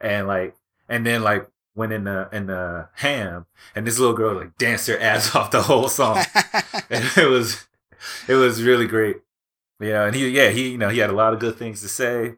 [0.00, 0.56] And like
[0.88, 4.88] and then like went in the in the ham and this little girl like danced
[4.88, 6.24] her ass off the whole song.
[6.90, 7.66] and it was
[8.26, 9.18] it was really great.
[9.80, 11.80] You know, and he yeah, he you know, he had a lot of good things
[11.82, 12.36] to say.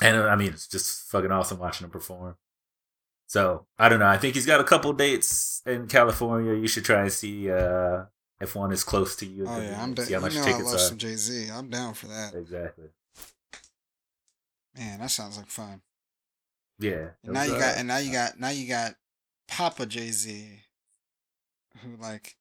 [0.00, 2.36] And I mean, it's just fucking awesome watching him perform.
[3.26, 4.06] So I don't know.
[4.06, 6.54] I think he's got a couple dates in California.
[6.54, 8.04] You should try and see uh,
[8.40, 9.46] if one is close to you.
[9.48, 10.08] oh yeah, I'm down.
[10.08, 10.78] You much know I tickets love are.
[10.78, 11.48] some Jay Z.
[11.52, 12.34] I'm down for that.
[12.34, 12.86] Exactly.
[14.76, 15.80] Man, that sounds like fun.
[16.78, 17.08] Yeah.
[17.24, 18.94] And now was, you got, uh, and now you got, now you got
[19.48, 20.60] Papa Jay Z,
[21.78, 22.36] who like,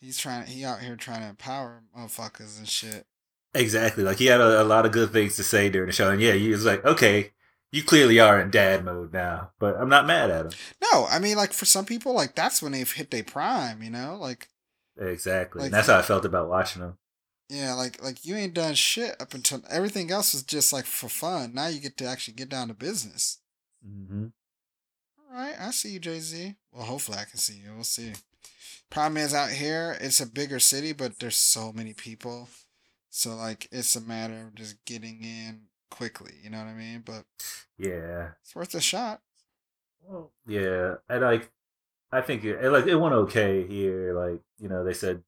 [0.00, 3.04] he's trying, he out here trying to empower motherfuckers and shit.
[3.54, 4.04] Exactly.
[4.04, 6.20] Like he had a, a lot of good things to say during the show, and
[6.20, 7.32] yeah, he was like, "Okay,
[7.76, 10.52] you clearly are in dad mode now," but I'm not mad at him.
[10.82, 13.82] No, I mean, like for some people, like that's when they've hit their prime.
[13.82, 14.48] You know, like
[14.98, 15.60] Exactly.
[15.60, 16.98] Like- and that's how I felt about watching them.
[17.48, 21.08] yeah, like like you ain't done shit up until everything else is just like for
[21.08, 21.54] fun.
[21.54, 23.38] Now you get to actually get down to business.
[23.86, 24.26] Mm-hmm.
[25.30, 26.54] All right, I see you, Jay Z.
[26.72, 27.74] Well, hopefully I can see you.
[27.74, 28.12] We'll see.
[28.90, 32.48] Problem is out here, it's a bigger city, but there's so many people.
[33.10, 37.02] So like it's a matter of just getting in quickly, you know what I mean?
[37.04, 37.24] But
[37.78, 38.30] Yeah.
[38.42, 39.20] it's worth a shot.
[40.02, 41.50] Well, yeah, and like,
[42.12, 44.14] I think it, it, like it went okay here.
[44.14, 45.22] Like, you know, they said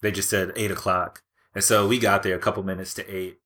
[0.00, 1.22] they just said eight o'clock,
[1.54, 3.40] and so we got there a couple minutes to eight,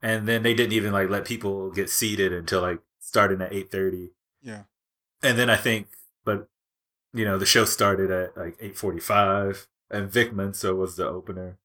[0.00, 3.70] and then they didn't even like let people get seated until like starting at eight
[3.70, 4.62] thirty, Yeah.
[5.22, 5.88] and then I think,
[6.24, 6.48] but
[7.12, 11.06] you know, the show started at like eight forty five, and Vic Mensa was the
[11.06, 11.58] opener,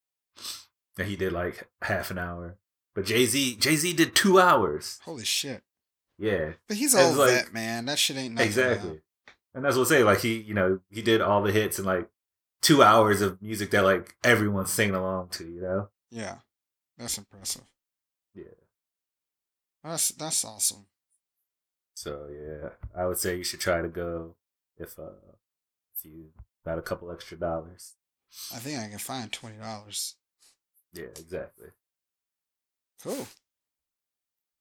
[0.97, 2.57] and he did like half an hour,
[2.97, 4.99] but Jay Z Jay Z did two hours.
[5.03, 5.61] Holy shit.
[6.17, 7.85] Yeah, But he's old like- vet, man.
[7.85, 8.37] That shit ain't nothing.
[8.37, 8.47] now.
[8.71, 9.01] Exactly.
[9.53, 10.03] And that's what I say.
[10.03, 12.09] Like he, you know, he did all the hits and like
[12.63, 15.45] two hours of music that like everyone's singing along to.
[15.47, 15.89] You know.
[16.09, 16.37] Yeah.
[16.97, 17.65] That's impressive.
[18.33, 18.45] Yeah.
[19.83, 20.87] That's that's awesome.
[21.93, 24.35] So yeah, I would say you should try to go
[24.77, 25.35] if uh
[25.95, 26.29] if you
[26.65, 27.93] got a couple extra dollars.
[28.53, 30.15] I think I can find twenty dollars.
[30.93, 31.67] Yeah, exactly.
[33.03, 33.27] Cool.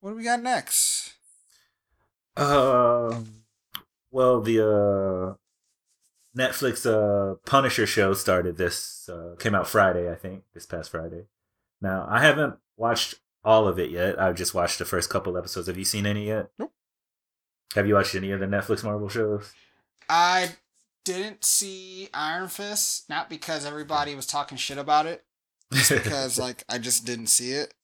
[0.01, 1.15] What do we got next?
[2.37, 3.43] Um.
[4.11, 5.35] Well, the uh
[6.39, 11.25] Netflix uh Punisher show started this uh came out Friday, I think, this past Friday.
[11.81, 14.21] Now, I haven't watched all of it yet.
[14.21, 15.67] I've just watched the first couple episodes.
[15.67, 16.51] Have you seen any yet?
[16.59, 16.73] Nope.
[17.75, 19.53] Have you watched any of the Netflix Marvel shows?
[20.09, 20.51] I
[21.05, 25.25] didn't see Iron Fist, not because everybody was talking shit about it,
[25.73, 27.75] just because like I just didn't see it.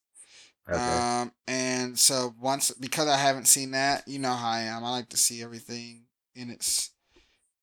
[0.68, 0.78] Okay.
[0.78, 4.84] Um, and so once because I haven't seen that, you know how I am.
[4.84, 6.90] I like to see everything in its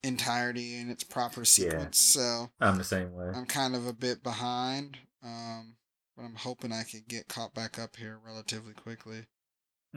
[0.04, 2.00] entirety in its proper sequence.
[2.00, 3.28] So I'm the same way.
[3.34, 4.98] I'm kind of a bit behind.
[5.24, 5.76] Um,
[6.16, 9.26] but I'm hoping I could get caught back up here relatively quickly.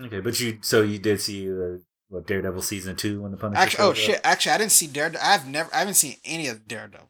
[0.00, 3.60] Okay, but you so you did see the what Daredevil season two when the Punisher.
[3.60, 4.14] Actually, oh showed up?
[4.16, 4.20] shit!
[4.24, 5.26] Actually, I didn't see Daredevil.
[5.26, 7.08] I've never, I haven't seen any of Daredevil.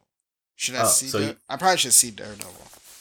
[0.56, 1.06] Should I Oh, see?
[1.08, 2.52] so you- I probably should see Daredevil.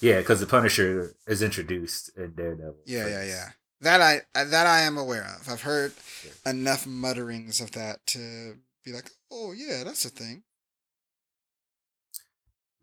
[0.02, 2.76] Yeah, because the Punisher is introduced in Daredevil.
[2.86, 3.50] Yeah, yeah, yeah.
[3.82, 5.48] That I uh, that I am aware of.
[5.50, 5.94] I've heard
[6.26, 6.52] Yeah.
[6.52, 10.44] enough mutterings of that to be like, oh yeah, that's a thing.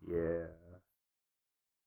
[0.05, 0.45] Yeah.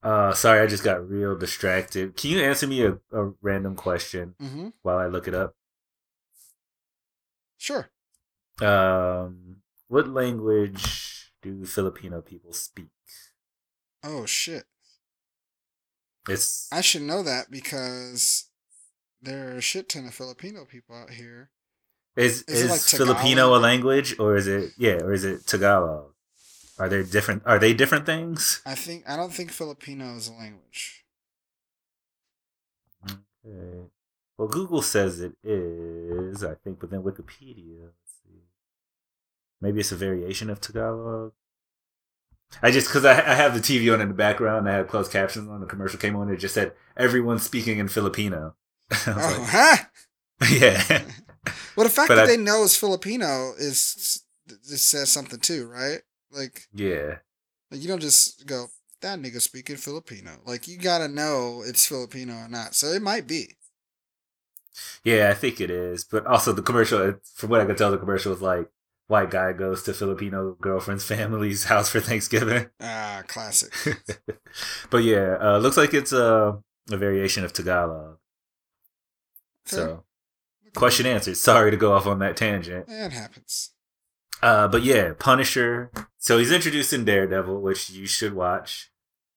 [0.01, 2.17] Uh, sorry, I just got real distracted.
[2.17, 4.69] Can you answer me a, a random question Mm-hmm.
[4.81, 5.55] while I look it up?
[7.57, 7.89] Sure.
[8.61, 12.89] Um, what language do Filipino people speak?
[14.03, 14.65] Oh shit!
[16.29, 18.49] It's I should know that because
[19.21, 21.49] there are a shit ton of Filipino people out here.
[22.15, 26.13] is is is like Filipino a language or is it yeah or is it Tagalog?
[26.79, 27.43] Are there different?
[27.45, 28.61] Are they different things?
[28.65, 31.05] I think I don't think Filipino is a language.
[33.05, 33.89] Okay.
[34.37, 37.83] Well, Google says it is, I think, but then Wikipedia.
[37.83, 38.41] Let's see.
[39.61, 41.33] Maybe it's a variation of Tagalog.
[42.61, 45.11] I just because I, I have the TV on in the background, I had closed
[45.11, 45.59] captions on.
[45.61, 48.55] The commercial came on, it just said everyone speaking in Filipino.
[48.91, 49.77] I was Oh, like, huh?
[50.51, 51.01] yeah,
[51.75, 55.67] Well, the fact But that I- they know it's Filipino is this says something too,
[55.67, 56.01] right?
[56.31, 57.17] Like, yeah,
[57.71, 58.67] like you don't just go
[59.01, 60.31] that nigga speaking Filipino.
[60.45, 62.75] Like you gotta know it's Filipino or not.
[62.75, 63.55] So it might be.
[65.03, 65.29] yeah.
[65.29, 67.01] I think it is, but also the commercial.
[67.09, 68.69] Uh, from what I could tell, the commercial was like
[69.07, 72.69] white guy goes to Filipino girlfriend's family's house for Thanksgiving.
[72.81, 73.73] Ah, classic.
[74.89, 76.59] but yeah, uh, looks like it's a,
[76.91, 78.17] a variation of Tagalog.
[79.65, 80.03] So,
[80.75, 81.37] question answered.
[81.37, 82.85] Sorry to go off on that tangent.
[82.87, 83.71] It happens.
[84.41, 85.89] Uh, but yeah, Punisher.
[86.17, 88.91] So he's introduced in Daredevil, which you should watch.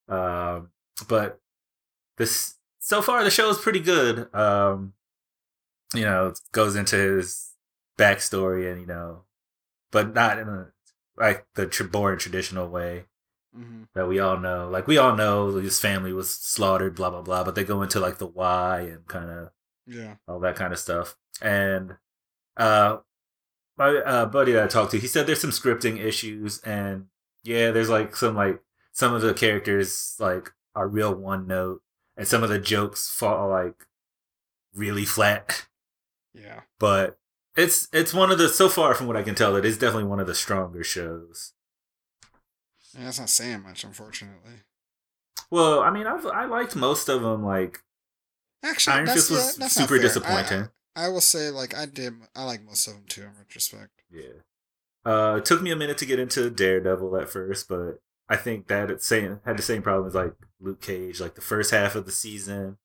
[0.09, 0.69] Um,
[1.07, 1.39] but
[2.17, 4.33] this so far the show is pretty good.
[4.35, 4.93] Um,
[5.93, 7.51] you know, it goes into his
[7.97, 9.23] backstory and you know,
[9.91, 10.71] but not in a
[11.17, 13.05] like the tr- boring traditional way
[13.53, 14.69] hmm that we all know.
[14.69, 17.43] Like we all know his family was slaughtered, blah blah blah.
[17.43, 19.49] But they go into like the why and kind of
[19.87, 20.15] Yeah.
[20.27, 21.15] all that kind of stuff.
[21.41, 21.95] And
[22.57, 22.97] uh,
[23.77, 27.07] my uh, buddy that I talked to, he said there's some scripting issues, and
[27.43, 31.81] yeah, there's like some like some of the characters like are real one note,
[32.15, 33.85] and some of the jokes fall like
[34.73, 35.67] really flat.
[36.33, 36.61] Yeah.
[36.79, 37.17] But
[37.57, 40.05] it's it's one of the so far from what I can tell, it is definitely
[40.07, 41.53] one of the stronger shows.
[42.93, 44.63] Yeah, that's not saying much, unfortunately.
[45.49, 47.43] Well, I mean, I've I liked most of them.
[47.43, 47.81] Like
[48.63, 50.69] Actually, Iron Fist was yeah, super disappointing.
[50.95, 52.13] I, I will say, like, I did.
[52.35, 54.01] I like most of them too, in retrospect.
[54.11, 54.41] Yeah.
[55.05, 58.67] Uh, it took me a minute to get into Daredevil at first, but I think
[58.67, 61.21] that it's same had the same problem as like Luke Cage.
[61.21, 62.77] Like the first half of the season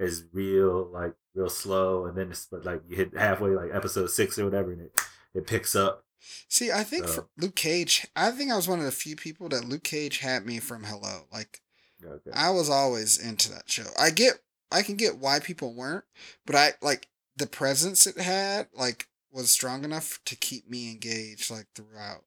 [0.00, 4.10] is real, like real slow, and then it's but like you hit halfway, like episode
[4.10, 5.00] six or whatever, and it
[5.34, 6.04] it picks up.
[6.48, 9.16] See, I think So- for Luke Cage, I think I was one of the few
[9.16, 11.26] people that Luke Cage had me from Hello.
[11.32, 11.60] Like,
[12.04, 12.30] Okay.
[12.32, 13.86] I was always into that show.
[13.98, 16.04] I get, I can get why people weren't,
[16.46, 18.68] but I like the presence it had.
[18.74, 22.24] Like, was strong enough to keep me engaged like throughout.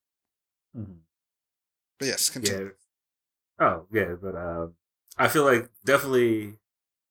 [0.76, 1.00] Mhm.
[2.00, 2.74] But yes, continue.
[3.60, 3.66] Yeah.
[3.68, 4.76] Oh yeah, but um,
[5.18, 6.58] I feel like definitely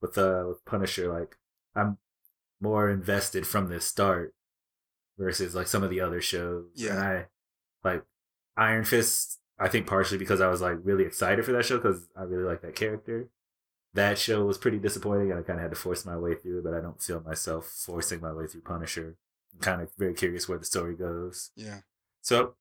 [0.02, 1.36] with uh with Punisher, like
[1.74, 1.96] I'm
[2.60, 4.34] more invested from the start
[5.18, 6.66] versus like some of the other shows.
[6.74, 6.90] Yeah.
[6.90, 7.26] And I
[7.84, 8.04] like
[8.56, 9.38] Iron Fist.
[9.58, 12.44] I think partially because I was like really excited for that show because I really
[12.44, 13.30] like that character.
[13.94, 16.58] That show was pretty disappointing, and I kind of had to force my way through
[16.58, 16.64] it.
[16.64, 19.16] But I don't feel myself forcing my way through Punisher.
[19.54, 21.50] I'm kind of very curious where the story goes.
[21.54, 21.80] Yeah.
[22.22, 22.54] So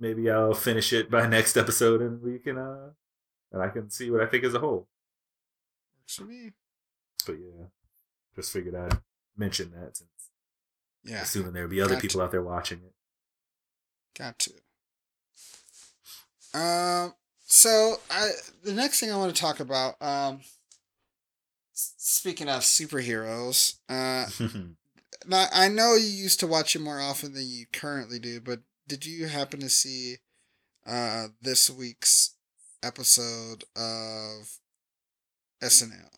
[0.00, 2.90] maybe I'll finish it by next episode and we can uh
[3.52, 4.88] and I can see what I think as a whole.
[6.20, 6.50] Me.
[7.26, 7.66] But yeah.
[8.36, 9.00] Just figured I'd
[9.36, 10.10] mention that since
[11.04, 11.22] Yeah.
[11.22, 12.02] assuming there would be other Gotcha.
[12.02, 12.94] people out there watching it.
[14.18, 14.52] Got to.
[16.58, 17.14] Um.
[17.46, 18.30] So I
[18.62, 20.00] the next thing I want to talk about.
[20.02, 20.40] Um.
[21.74, 24.26] Speaking of superheroes, uh,
[25.26, 28.60] now I know you used to watch it more often than you currently do, but
[28.86, 30.18] did you happen to see,
[30.86, 32.34] uh, this week's
[32.82, 34.58] episode of
[35.62, 36.08] SNL?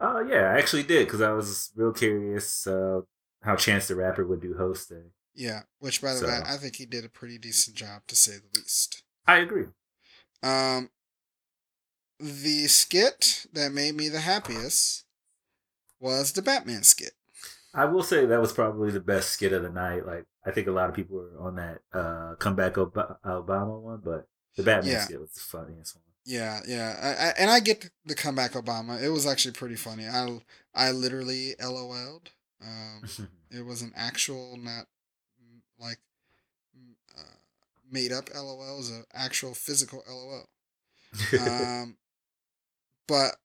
[0.00, 3.00] Oh yeah, I actually did because I was real curious uh
[3.42, 5.10] how Chance the Rapper would do hosting.
[5.34, 8.32] Yeah, which by the way, I think he did a pretty decent job to say
[8.32, 9.02] the least.
[9.26, 9.66] I agree.
[10.42, 10.90] Um,
[12.18, 15.04] the skit that made me the happiest
[15.98, 17.12] was the Batman skit.
[17.72, 20.06] I will say that was probably the best skit of the night.
[20.06, 24.00] Like I think a lot of people were on that uh comeback Ob- Obama one,
[24.04, 24.26] but
[24.56, 25.04] the Batman Yeah.
[25.04, 26.04] skit was the funniest one.
[26.24, 29.02] Yeah, yeah, I, I, and I get the comeback Obama.
[29.02, 30.06] It was actually pretty funny.
[30.06, 30.40] I
[30.74, 32.30] I literally LOL'd.
[32.62, 33.02] Um,
[33.50, 34.84] it was an actual, not
[35.78, 35.98] like
[37.18, 37.22] uh,
[37.90, 38.74] made up LOL.
[38.74, 40.48] It was an actual physical LOL.
[41.40, 41.96] um,
[43.08, 43.36] but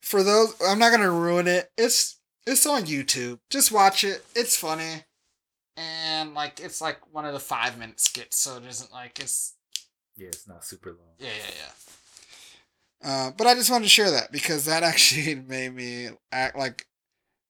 [0.00, 1.70] for those, I'm not gonna ruin it.
[1.76, 2.16] It's
[2.46, 3.40] it's on YouTube.
[3.50, 4.24] Just watch it.
[4.34, 5.04] It's funny,
[5.76, 9.54] and like it's like one of the five minute skits, so it isn't like it's
[10.18, 11.14] yeah, it's not super long.
[11.18, 11.72] yeah yeah yeah.
[13.00, 16.86] Uh, but I just wanted to share that because that actually made me act like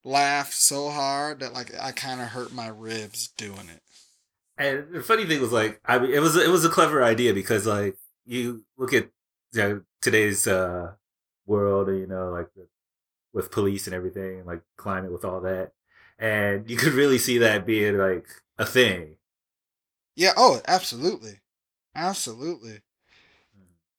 [0.05, 3.83] laugh so hard that like I kind of hurt my ribs doing it.
[4.57, 7.33] And the funny thing was like, I mean, it was it was a clever idea
[7.33, 7.97] because like
[8.27, 9.09] you look at
[9.53, 10.93] you know, today's uh,
[11.47, 12.67] world, you know, like the,
[13.33, 15.73] with police and everything, like climate with all that,
[16.19, 18.27] and you could really see that being like
[18.59, 19.17] a thing.
[20.17, 20.33] Yeah.
[20.37, 21.39] Oh, absolutely,
[21.99, 22.81] absolutely.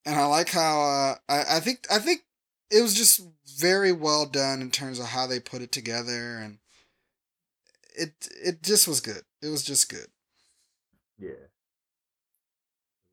[0.06, 2.22] And I like how uh, I I think I think
[2.72, 3.22] it was just
[3.58, 6.60] very well done in terms of how they put it together and
[7.96, 9.24] it it just was good.
[9.42, 10.08] It was just good.
[11.20, 11.50] Yeah.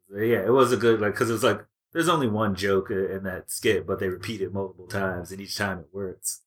[0.08, 3.24] Yeah, it was a good like because it was like there's only one joke in
[3.24, 6.42] that skit, but they repeat it multiple times, and each time it works.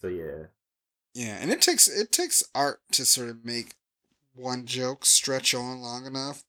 [0.00, 0.46] So yeah.
[1.12, 3.74] Yeah, and it takes it takes art to sort of make
[4.34, 6.44] one joke stretch on long enough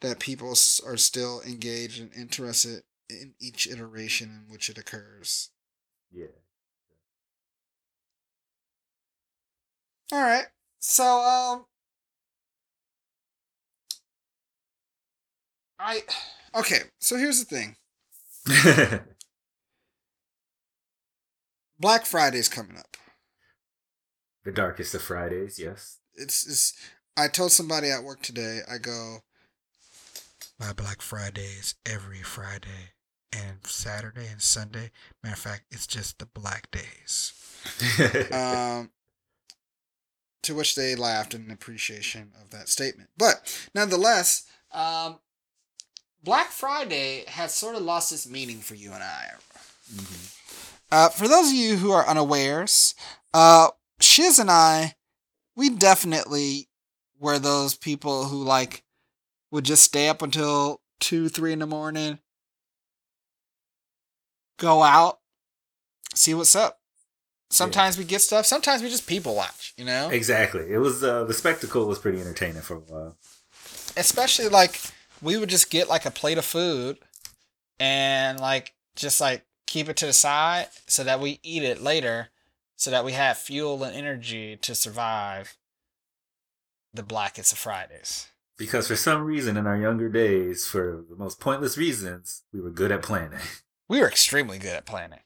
[0.00, 0.50] that people
[0.86, 5.50] are still engaged and interested in each iteration in which it occurs.
[6.12, 6.26] Yeah.
[10.12, 10.46] All right.
[10.78, 11.64] So um
[15.78, 16.02] I
[16.54, 17.76] okay, so here's the thing.
[21.78, 22.96] Black Friday's coming up.
[24.44, 25.98] The darkest of Fridays, yes.
[26.14, 26.74] It's it's
[27.16, 29.18] I told somebody at work today, I go
[30.58, 32.92] my Black Fridays every Friday
[33.32, 34.90] and Saturday and Sunday.
[35.22, 37.32] Matter of fact, it's just the black days.
[38.32, 38.90] um,
[40.42, 43.08] to which they laughed in appreciation of that statement.
[43.16, 45.18] But nonetheless, um,
[46.22, 49.30] Black Friday has sort of lost its meaning for you and I.
[49.92, 50.26] Mm-hmm.
[50.92, 52.94] Uh, for those of you who are unawares,
[53.32, 53.68] uh,
[54.00, 54.94] Shiz and I,
[55.56, 56.68] we definitely
[57.18, 58.83] were those people who like
[59.54, 62.18] would just stay up until two, three in the morning,
[64.58, 65.20] go out,
[66.12, 66.80] see what's up.
[67.50, 68.02] Sometimes yeah.
[68.02, 68.46] we get stuff.
[68.46, 69.72] Sometimes we just people watch.
[69.76, 70.10] You know.
[70.10, 70.68] Exactly.
[70.68, 73.16] It was uh, the spectacle was pretty entertaining for a while.
[73.96, 74.80] Especially like
[75.22, 76.98] we would just get like a plate of food,
[77.78, 82.30] and like just like keep it to the side so that we eat it later,
[82.74, 85.56] so that we have fuel and energy to survive
[86.92, 88.26] the blackest of Fridays.
[88.56, 92.70] Because for some reason in our younger days, for the most pointless reasons, we were
[92.70, 93.40] good at planning.
[93.86, 95.20] We were extremely good at planning.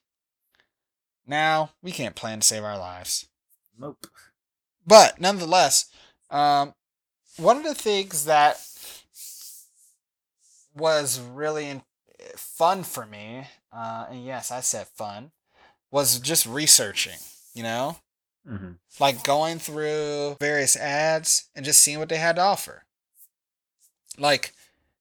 [1.25, 3.29] Now we can't plan to save our lives.
[3.79, 4.05] Nope.
[4.85, 5.89] But nonetheless,
[6.29, 6.75] um,
[7.37, 8.59] one of the things that
[10.75, 11.83] was really
[12.37, 15.31] fun for me, uh, and yes, I said fun,
[15.91, 17.19] was just researching.
[17.55, 17.99] You know,
[18.49, 18.73] mm-hmm.
[18.99, 22.85] like going through various ads and just seeing what they had to offer.
[24.19, 24.53] Like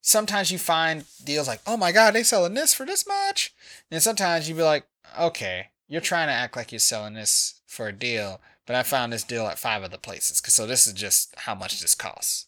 [0.01, 3.53] sometimes you find deals like, oh my god, they're selling this for this much,
[3.91, 4.86] and sometimes you'd be like,
[5.20, 9.11] okay, you're trying to act like you're selling this for a deal, but I found
[9.11, 10.41] this deal at five other places.
[10.45, 12.47] So this is just how much this costs.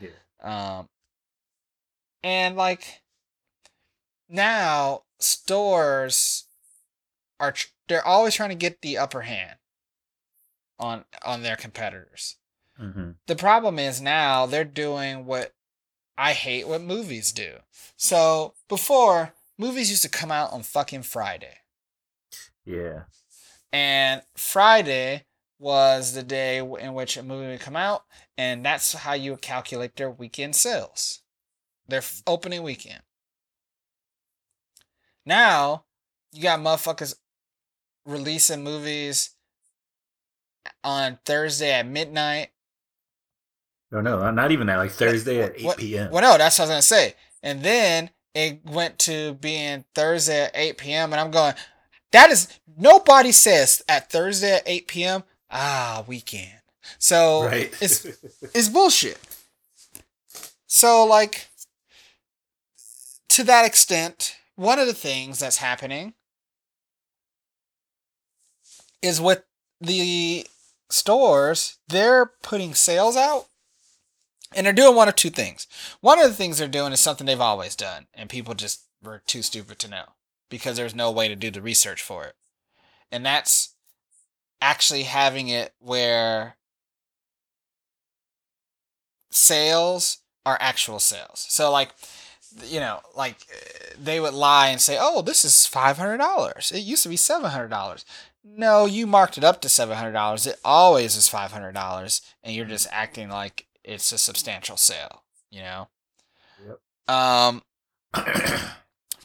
[0.00, 0.10] Yeah.
[0.42, 0.88] Um.
[2.22, 3.02] And like
[4.28, 6.44] now stores
[7.40, 9.56] are tr- they're always trying to get the upper hand
[10.78, 12.36] on on their competitors.
[12.80, 13.12] Mm-hmm.
[13.26, 15.52] The problem is now they're doing what
[16.18, 17.58] I hate what movies do.
[17.96, 21.58] So before movies used to come out on fucking Friday.
[22.66, 23.04] Yeah.
[23.72, 25.24] And Friday
[25.60, 28.04] was the day in which a movie would come out,
[28.36, 31.20] and that's how you would calculate their weekend sales,
[31.86, 33.02] their opening weekend.
[35.24, 35.84] Now,
[36.32, 37.14] you got motherfuckers
[38.06, 39.30] releasing movies
[40.82, 42.50] on Thursday at midnight.
[43.90, 44.76] No, no, not even that.
[44.76, 46.10] Like Thursday at 8 p.m.
[46.10, 47.14] Well, no, that's what I was going to say.
[47.42, 51.12] And then it went to being Thursday at 8 p.m.
[51.12, 51.54] And I'm going,
[52.12, 55.24] that is nobody says at Thursday at 8 p.m.
[55.50, 56.60] Ah, weekend.
[56.98, 57.72] So right.
[57.80, 58.04] it's
[58.54, 59.18] it's bullshit.
[60.66, 61.48] So like
[63.30, 66.14] to that extent, one of the things that's happening
[69.00, 69.44] is with
[69.80, 70.46] the
[70.90, 73.46] stores, they're putting sales out
[74.54, 75.66] and they're doing one of two things.
[76.00, 79.22] One of the things they're doing is something they've always done, and people just were
[79.26, 80.04] too stupid to know
[80.50, 82.34] because there's no way to do the research for it.
[83.10, 83.74] And that's
[84.60, 86.56] actually having it where
[89.30, 91.46] sales are actual sales.
[91.48, 91.90] So like
[92.64, 96.72] you know, like uh, they would lie and say, "Oh, this is $500.
[96.72, 98.04] It used to be $700."
[98.44, 100.46] No, you marked it up to $700.
[100.46, 105.88] It always is $500 and you're just acting like it's a substantial sale, you know?
[106.66, 107.14] Yep.
[107.14, 107.62] Um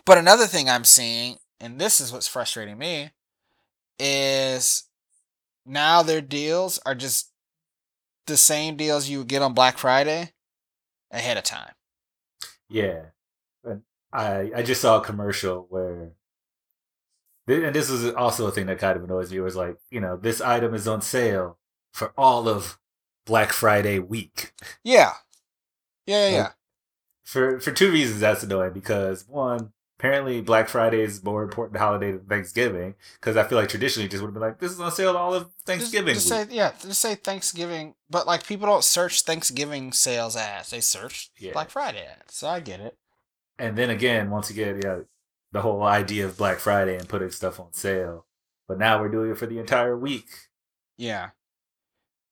[0.06, 3.12] But another thing I'm seeing, and this is what's frustrating me,
[3.98, 4.84] is
[5.66, 7.32] now their deals are just
[8.28, 10.34] the same deals you would get on Black Friday
[11.12, 11.74] ahead of time.
[12.70, 13.06] Yeah.
[14.12, 16.12] I I just saw a commercial where
[17.48, 20.18] and this is also a thing that kind of annoys me was like, you know,
[20.18, 21.58] this item is on sale
[21.92, 22.78] for all of
[23.26, 24.54] Black Friday week.
[24.84, 25.14] Yeah.
[26.06, 26.50] Yeah, yeah, yeah.
[27.24, 32.12] For for two reasons that's annoying because one, apparently Black Friday is more important holiday
[32.12, 34.92] than Thanksgiving because I feel like traditionally just would have been like this is on
[34.92, 36.14] sale all of Thanksgiving.
[36.16, 40.72] Just, just say yeah, just say Thanksgiving, but like people don't search Thanksgiving sales ads;
[40.72, 41.54] they search Yeah.
[41.54, 42.36] Black Friday ads.
[42.36, 42.98] So I get it.
[43.58, 45.00] and then again, once again, yeah,
[45.54, 48.26] the whole idea of Black Friday and putting stuff on sale.
[48.68, 50.28] But now we're doing it for the entire week.
[50.98, 51.30] Yeah.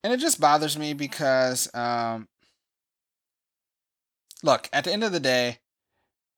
[0.04, 2.28] And it just bothers me because um
[4.44, 5.60] look, at the end of the day,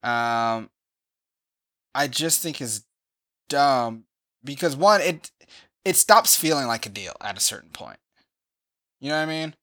[0.03, 0.69] um
[1.95, 2.83] I just think it's
[3.49, 4.05] dumb
[4.43, 5.31] because one it
[5.85, 7.99] it stops feeling like a deal at a certain point.
[8.99, 9.55] You know what I mean?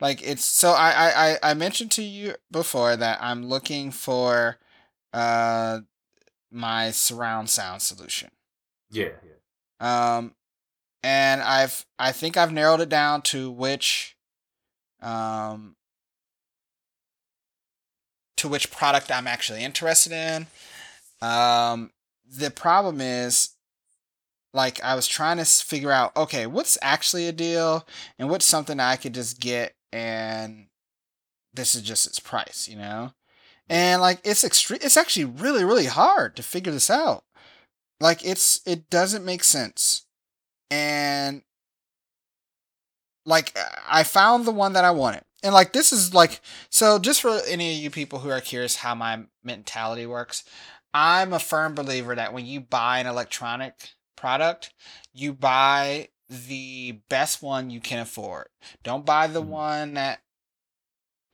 [0.00, 4.58] Like it's so I I I I mentioned to you before that I'm looking for
[5.12, 5.80] uh
[6.50, 8.30] my surround sound solution.
[8.90, 9.10] Yeah,
[9.80, 10.16] yeah.
[10.16, 10.34] Um,
[11.06, 14.16] and I've I think I've narrowed it down to which,
[15.00, 15.76] um,
[18.38, 20.48] to which product I'm actually interested in.
[21.22, 21.92] Um,
[22.28, 23.50] the problem is,
[24.52, 27.86] like, I was trying to figure out, okay, what's actually a deal
[28.18, 30.66] and what's something I could just get and
[31.54, 33.12] this is just its price, you know?
[33.68, 34.80] And like, it's extreme.
[34.82, 37.22] It's actually really, really hard to figure this out.
[38.00, 40.05] Like, it's it doesn't make sense
[40.70, 41.42] and
[43.24, 43.56] like
[43.88, 45.22] I found the one that I wanted.
[45.42, 46.40] And like this is like
[46.70, 50.44] so just for any of you people who are curious how my mentality works,
[50.94, 54.72] I'm a firm believer that when you buy an electronic product,
[55.12, 58.48] you buy the best one you can afford.
[58.82, 59.46] Don't buy the Mhm.
[59.48, 60.20] one that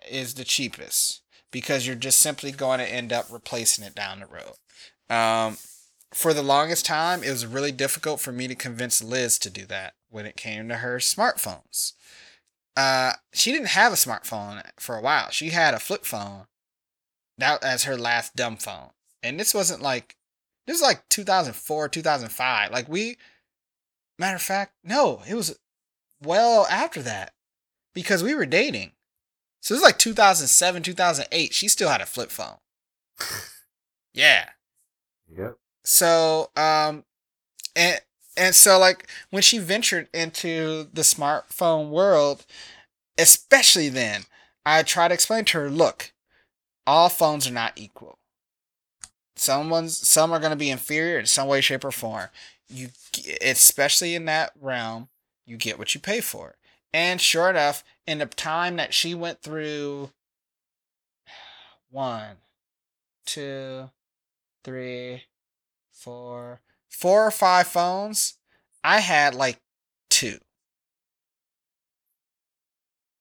[0.08, 4.26] is the cheapest because you're just simply going to end up replacing it down the
[4.26, 4.54] road.
[5.08, 5.58] Um,
[6.14, 9.64] for the longest time, it was really difficult for me to convince Liz to do
[9.66, 11.92] that when it came to her smartphones.
[12.76, 15.30] Uh, she didn't have a smartphone for a while.
[15.30, 16.46] She had a flip phone.
[17.38, 18.90] That as her last dumb phone,
[19.22, 20.16] and this wasn't like
[20.66, 22.70] this was like 2004, 2005.
[22.70, 23.16] Like we,
[24.18, 25.58] matter of fact, no, it was
[26.22, 27.32] well after that
[27.94, 28.92] because we were dating.
[29.60, 31.54] So it was like 2007, 2008.
[31.54, 32.58] She still had a flip phone.
[34.14, 34.50] Yeah
[35.36, 35.56] Yep.
[35.84, 37.04] So um
[37.74, 38.00] and
[38.36, 42.46] and so like when she ventured into the smartphone world
[43.18, 44.22] especially then
[44.64, 46.12] i try to explain to her look
[46.86, 48.18] all phones are not equal.
[49.36, 52.28] Someone's some are going to be inferior in some way shape or form.
[52.68, 52.88] You
[53.40, 55.08] especially in that realm
[55.46, 56.56] you get what you pay for.
[56.92, 60.10] And sure enough in the time that she went through
[61.90, 62.36] one
[63.24, 63.90] two
[64.64, 65.24] three
[66.02, 68.34] four, four or five phones.
[68.84, 69.60] I had like
[70.10, 70.38] two.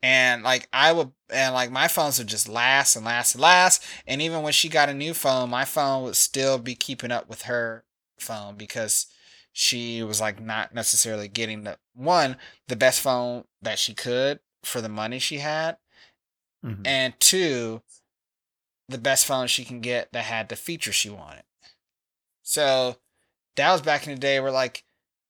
[0.04, 3.84] And like I would and like my phones would just last and last and last.
[4.08, 7.30] And even when she got a new phone, my phone would still be keeping up
[7.30, 7.84] with her
[8.20, 9.06] phone because
[9.54, 14.82] she was like not necessarily getting the one, the best phone that she could for
[14.82, 15.78] the money she had.
[16.66, 16.82] Mhm.
[16.86, 17.84] And two,
[18.90, 21.44] the best phone she can get that had the features she wanted.
[22.42, 22.98] So
[23.56, 24.84] that was back in the day where like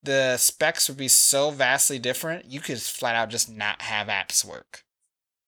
[0.04, 4.44] the specs would be so vastly different, you could flat out just not have apps
[4.44, 4.84] work.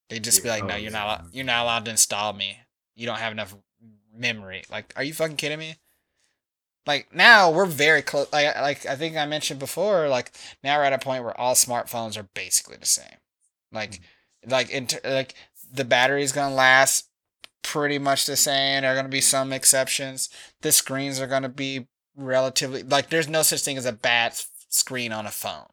[0.10, 1.26] They'd just be like, "No, oh, you're not.
[1.32, 2.60] You're not allowed to install me.
[2.96, 3.56] You don't have enough
[4.14, 5.78] memory." Like, are you fucking kidding me?
[6.86, 8.32] Like now we're very close.
[8.32, 10.10] Like, like I think I mentioned before.
[10.10, 10.32] Like
[10.64, 13.18] now we're at a point where all smartphones are basically the same.
[13.72, 14.52] Like, mm-hmm.
[14.52, 15.36] like inter- like
[15.72, 17.08] the battery's gonna last
[17.64, 18.82] pretty much the same.
[18.82, 20.30] There are gonna be some exceptions.
[20.62, 24.36] The screens are gonna be relatively like there's no such thing as a bad
[24.70, 25.68] screen on a phone.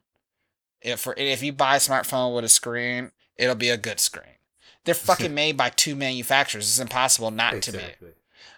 [0.80, 4.36] If for if you buy a smartphone with a screen, it'll be a good screen.
[4.84, 6.68] They're fucking made by two manufacturers.
[6.68, 7.80] It's impossible not to be.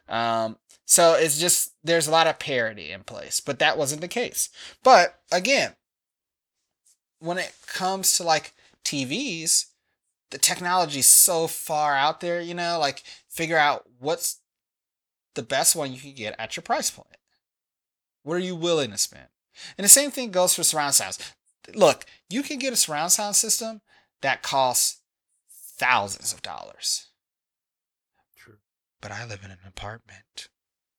[0.09, 4.09] Um, so it's just there's a lot of parity in place, but that wasn't the
[4.09, 4.51] case.
[4.83, 5.75] But again,
[7.19, 8.53] when it comes to like
[8.85, 9.67] TVs,
[10.31, 13.03] the technology's so far out there, you know, like
[13.33, 14.41] figure out what's
[15.35, 17.17] the best one you can get at your price point.
[18.23, 19.27] What are you willing to spend?
[19.77, 21.19] And the same thing goes for surround sounds.
[21.75, 23.81] Look, you can get a surround sound system
[24.21, 25.01] that costs
[25.51, 27.09] thousands of dollars.
[28.37, 28.57] True.
[29.01, 30.49] But I live in an apartment.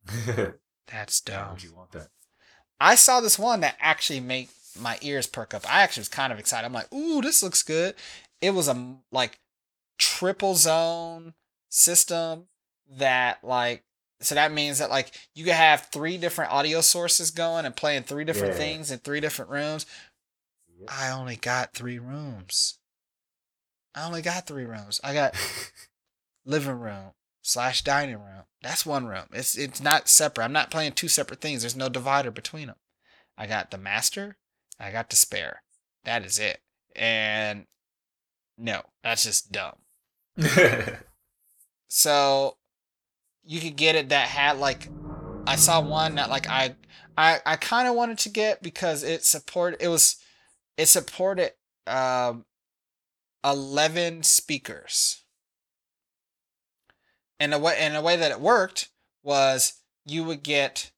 [0.88, 1.52] That's dumb.
[1.52, 2.08] would you want that?
[2.80, 5.70] I saw this one that actually made my ears perk up.
[5.72, 6.66] I actually was kind of excited.
[6.66, 7.96] I'm like, ooh, this looks good.
[8.42, 9.40] It was a like
[9.98, 11.34] triple zone
[11.74, 12.46] system
[12.98, 13.84] that like
[14.22, 18.04] so that means that like you could have three different audio sources going and playing
[18.04, 18.60] three different Yeah.
[18.60, 19.86] things in three different rooms.
[20.80, 20.90] Yep.
[20.92, 22.78] I only got three rooms.
[23.96, 25.02] I only got three rooms.
[25.04, 25.36] I got
[26.46, 27.12] living room,
[27.42, 28.44] slash dining room.
[28.62, 29.26] That's one room.
[29.34, 30.46] It's it's not separate.
[30.46, 31.64] I'm not playing two separate things.
[31.64, 32.78] There's no divider between them.
[33.38, 34.38] I got the master.
[34.80, 35.64] I got the spare.
[36.06, 36.62] That is it.
[36.96, 37.66] And
[38.58, 39.78] no, that's just dumb.
[41.94, 42.58] so
[43.44, 44.90] you could get it that had like
[45.46, 46.76] I saw one that like I
[47.16, 50.18] I I kind of wanted to get because it support it was
[50.76, 51.52] it supported
[51.86, 52.46] um
[53.44, 55.22] 11 speakers.
[57.40, 58.90] And the way and the way that it worked
[59.22, 59.74] was
[60.04, 60.92] you would get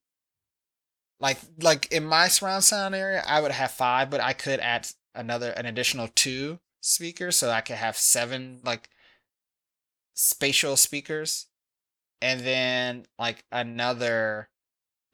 [1.20, 4.88] like like in my surround sound area, I would have five, but I could add
[5.14, 8.88] another an additional two speakers, so I could have seven like
[10.16, 11.48] spatial speakers,
[12.22, 14.50] and then like another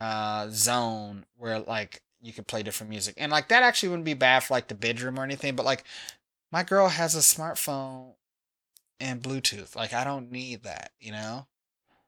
[0.00, 4.14] uh zone where like you could play different music, and like that actually wouldn't be
[4.14, 5.84] bad for like the bedroom or anything, but like
[6.52, 8.14] my girl has a smartphone
[9.00, 11.46] and Bluetooth, like I don't need that, you know.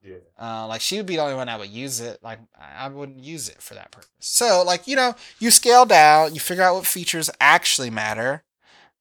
[0.02, 0.16] yeah.
[0.40, 2.18] Uh, like she would be the only one that would use it.
[2.22, 4.10] Like I I wouldn't use it for that purpose.
[4.20, 8.42] So like you know, you scale down, you figure out what features actually matter,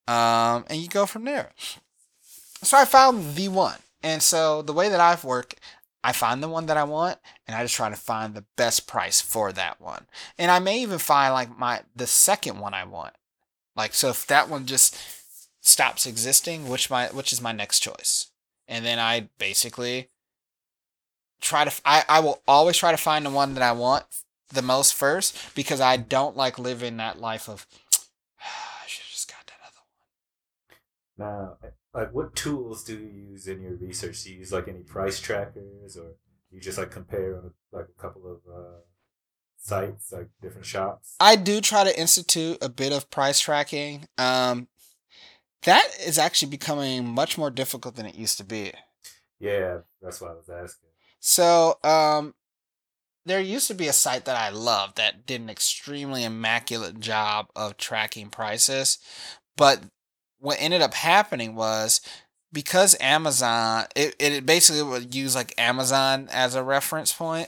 [0.08, 1.52] um, and you go from there.
[2.64, 5.60] So I found the one, and so the way that I've worked,
[6.04, 8.88] I find the one that I want, and I just try to find the best
[8.88, 10.06] price for that one.
[10.38, 13.14] And I may even find like my the second one I want.
[13.76, 14.98] Like so, if that one just
[15.62, 18.32] stops existing, which my which is my next choice,
[18.68, 20.10] and then I basically
[21.42, 24.06] try to I, I will always try to find the one that I want
[24.50, 27.66] the most first because I don't like living that life of
[28.42, 31.58] ah, I should have just got that other one.
[31.62, 34.24] Now, like, what tools do you use in your research?
[34.24, 36.16] Do you use like any price trackers, or
[36.52, 38.80] you just like compare on like a couple of uh,
[39.58, 41.16] sites, like different shops?
[41.20, 44.08] I do try to institute a bit of price tracking.
[44.18, 44.68] Um
[45.64, 48.74] that is actually becoming much more difficult than it used to be.
[49.40, 50.90] Yeah, that's why I was asking.
[51.20, 52.34] So, um,
[53.26, 57.48] there used to be a site that I loved that did an extremely immaculate job
[57.56, 58.98] of tracking prices,
[59.56, 59.82] but
[60.44, 62.02] what ended up happening was
[62.52, 67.48] because Amazon, it, it basically would use like Amazon as a reference point,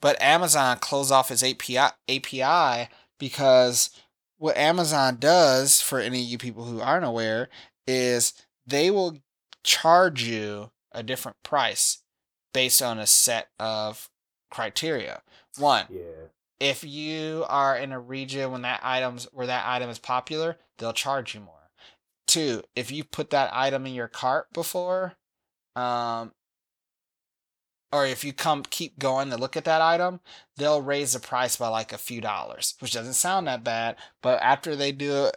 [0.00, 2.88] but Amazon closed off its API API
[3.20, 3.90] because
[4.36, 7.48] what Amazon does for any of you people who aren't aware
[7.86, 8.32] is
[8.66, 9.18] they will
[9.62, 11.98] charge you a different price
[12.52, 14.10] based on a set of
[14.50, 15.22] criteria.
[15.56, 20.00] One, Yeah, if you are in a region when that items where that item is
[20.00, 21.63] popular, they'll charge you more.
[22.34, 25.12] Two, if you put that item in your cart before,
[25.76, 26.32] um,
[27.92, 30.18] or if you come keep going to look at that item,
[30.56, 33.94] they'll raise the price by like a few dollars, which doesn't sound that bad.
[34.20, 35.36] But after they do it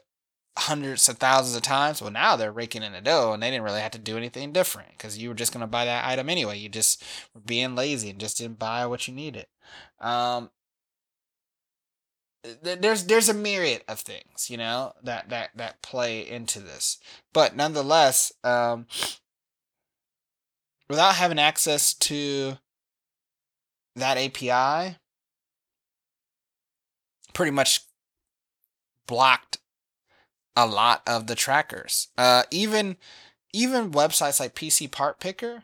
[0.58, 3.66] hundreds of thousands of times, well, now they're raking in the dough, and they didn't
[3.66, 6.58] really have to do anything different because you were just gonna buy that item anyway.
[6.58, 7.04] You just
[7.36, 9.46] were being lazy and just didn't buy what you needed.
[10.00, 10.50] Um,
[12.44, 16.98] there's there's a myriad of things you know that that that play into this.
[17.34, 18.86] But nonetheless um
[20.90, 22.58] without having access to
[23.96, 24.98] that api
[27.34, 27.82] pretty much
[29.08, 29.58] blocked
[30.56, 32.08] a lot of the trackers.
[32.18, 32.98] Uh even
[33.54, 35.64] even websites like pc part picker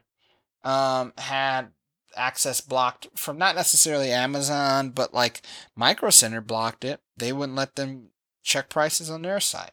[0.63, 1.67] um had
[2.15, 5.41] access blocked from not necessarily Amazon, but like
[5.75, 7.01] Micro Center blocked it.
[7.17, 8.09] They wouldn't let them
[8.43, 9.71] check prices on their site.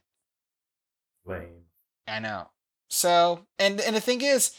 [1.25, 1.65] lame.
[2.09, 2.49] I know.
[2.89, 4.53] So, and and the thing is,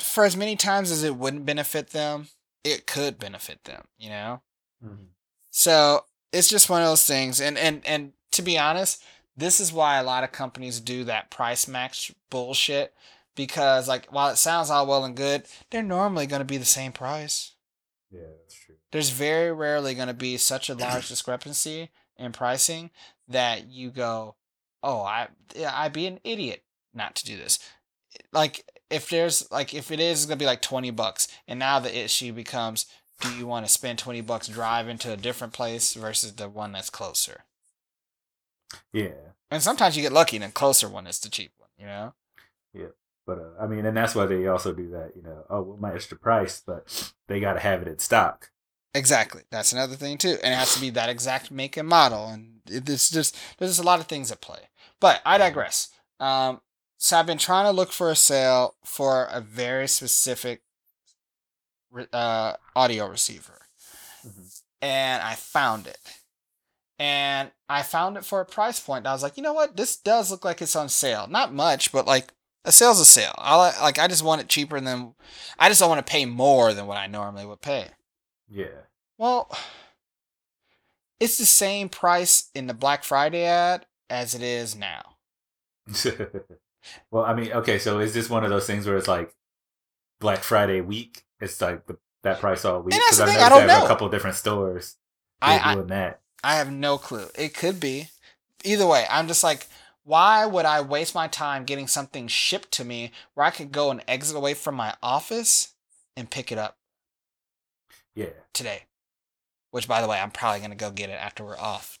[0.00, 2.28] for as many times as it wouldn't benefit them,
[2.64, 3.86] it could benefit them.
[3.98, 4.42] You know.
[4.84, 5.08] Mhm.
[5.50, 7.40] So it's just one of those things.
[7.40, 9.02] And and and to be honest,
[9.36, 12.94] this is why a lot of companies do that price match bullshit.
[13.34, 16.64] Because like while it sounds all well and good, they're normally going to be the
[16.64, 17.54] same price.
[18.10, 18.74] Yeah, that's true.
[18.90, 22.90] there's very rarely going to be such a large discrepancy in pricing
[23.28, 24.36] that you go,
[24.82, 25.28] "Oh, I
[25.66, 26.62] I'd be an idiot
[26.92, 27.58] not to do this."
[28.32, 31.78] Like if there's like if it is going to be like 20 bucks and now
[31.78, 32.84] the issue becomes
[33.20, 36.72] do you want to spend 20 bucks driving to a different place versus the one
[36.72, 37.44] that's closer?
[38.92, 39.10] Yeah,
[39.50, 42.14] And sometimes you get lucky and the closer one is the cheap one, you know?
[43.26, 45.12] But uh, I mean, and that's why they also do that.
[45.16, 48.50] You know, oh, well, my extra price, but they got to have it in stock.
[48.94, 49.42] Exactly.
[49.50, 50.36] That's another thing too.
[50.42, 52.28] And it has to be that exact make and model.
[52.28, 54.68] And it- it's just there's just a lot of things at play.
[55.00, 55.88] But I digress.
[56.20, 56.60] Um,
[56.98, 60.62] so I've been trying to look for a sale for a very specific
[62.12, 63.66] uh, audio receiver,
[64.26, 64.62] Mhm.
[64.80, 65.98] and I found it.
[66.98, 69.06] And I found it for a price point.
[69.06, 69.76] I was like, you know what?
[69.76, 71.26] This does look like it's on sale.
[71.26, 72.32] Not much, but like
[72.64, 73.34] A sale's a sale.
[73.38, 73.98] I li- like.
[73.98, 75.14] I just want it cheaper than.
[75.58, 77.88] I just don't want to pay more than what I normally would pay.
[78.48, 78.66] Yeah.
[79.18, 79.50] Well,
[81.18, 85.16] it's the same price in the Black Friday ad as it is now.
[87.10, 89.34] well, I mean, okay, so is this one of those things where it's like
[90.20, 91.24] Black Friday week?
[91.40, 93.72] It's like the, that price all week And that's the I've thing, I don't they
[93.72, 93.84] have know.
[93.84, 94.96] a couple different stores
[95.40, 96.20] I, they're I doing that.
[96.44, 97.26] I have no clue.
[97.36, 98.08] It could be.
[98.64, 99.66] Either way, I'm just like,
[100.04, 103.90] why would I waste my time getting something shipped to me where I could go
[103.90, 105.74] and exit away from my office
[106.16, 106.76] and pick it up
[108.14, 108.30] Yeah.
[108.52, 108.84] today?
[109.70, 111.98] Which, by the way, I'm probably gonna go get it after we're off.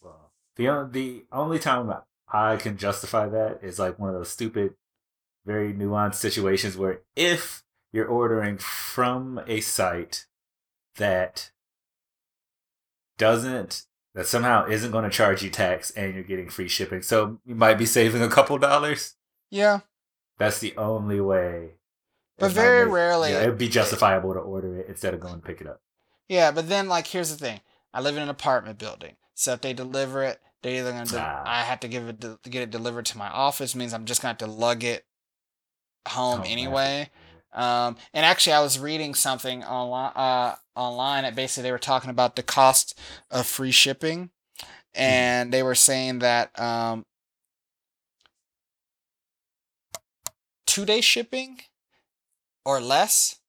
[0.00, 1.92] Well, the the only time
[2.28, 4.74] I can justify that is like one of those stupid,
[5.44, 10.26] very nuanced situations where if you're ordering from a site
[10.96, 11.50] that
[13.16, 17.38] doesn't that somehow isn't going to charge you tax and you're getting free shipping, so
[17.44, 19.14] you might be saving a couple dollars.
[19.50, 19.80] Yeah,
[20.38, 21.70] That's the only way.
[22.38, 25.46] But it very rarely- yeah, it'd be justifiable to order it instead of going to
[25.46, 25.80] pick it up.
[26.28, 26.50] yeah.
[26.50, 27.60] But then, like, here's the thing:
[27.92, 31.06] I live in an apartment building, so if they deliver it, they're either gonna.
[31.06, 31.42] De- Ah.
[31.46, 33.74] I have to give it to get it delivered to my office.
[33.76, 35.04] Means I'm just gonna have to lug it
[36.08, 37.10] home Oh, anyway.
[37.52, 40.12] Um, and actually, I was reading something online.
[40.16, 42.98] Uh, online, that basically they were talking about the cost
[43.30, 44.30] of free shipping,
[44.94, 47.04] and they were saying that um,
[50.66, 51.60] two day shipping
[52.64, 53.40] or less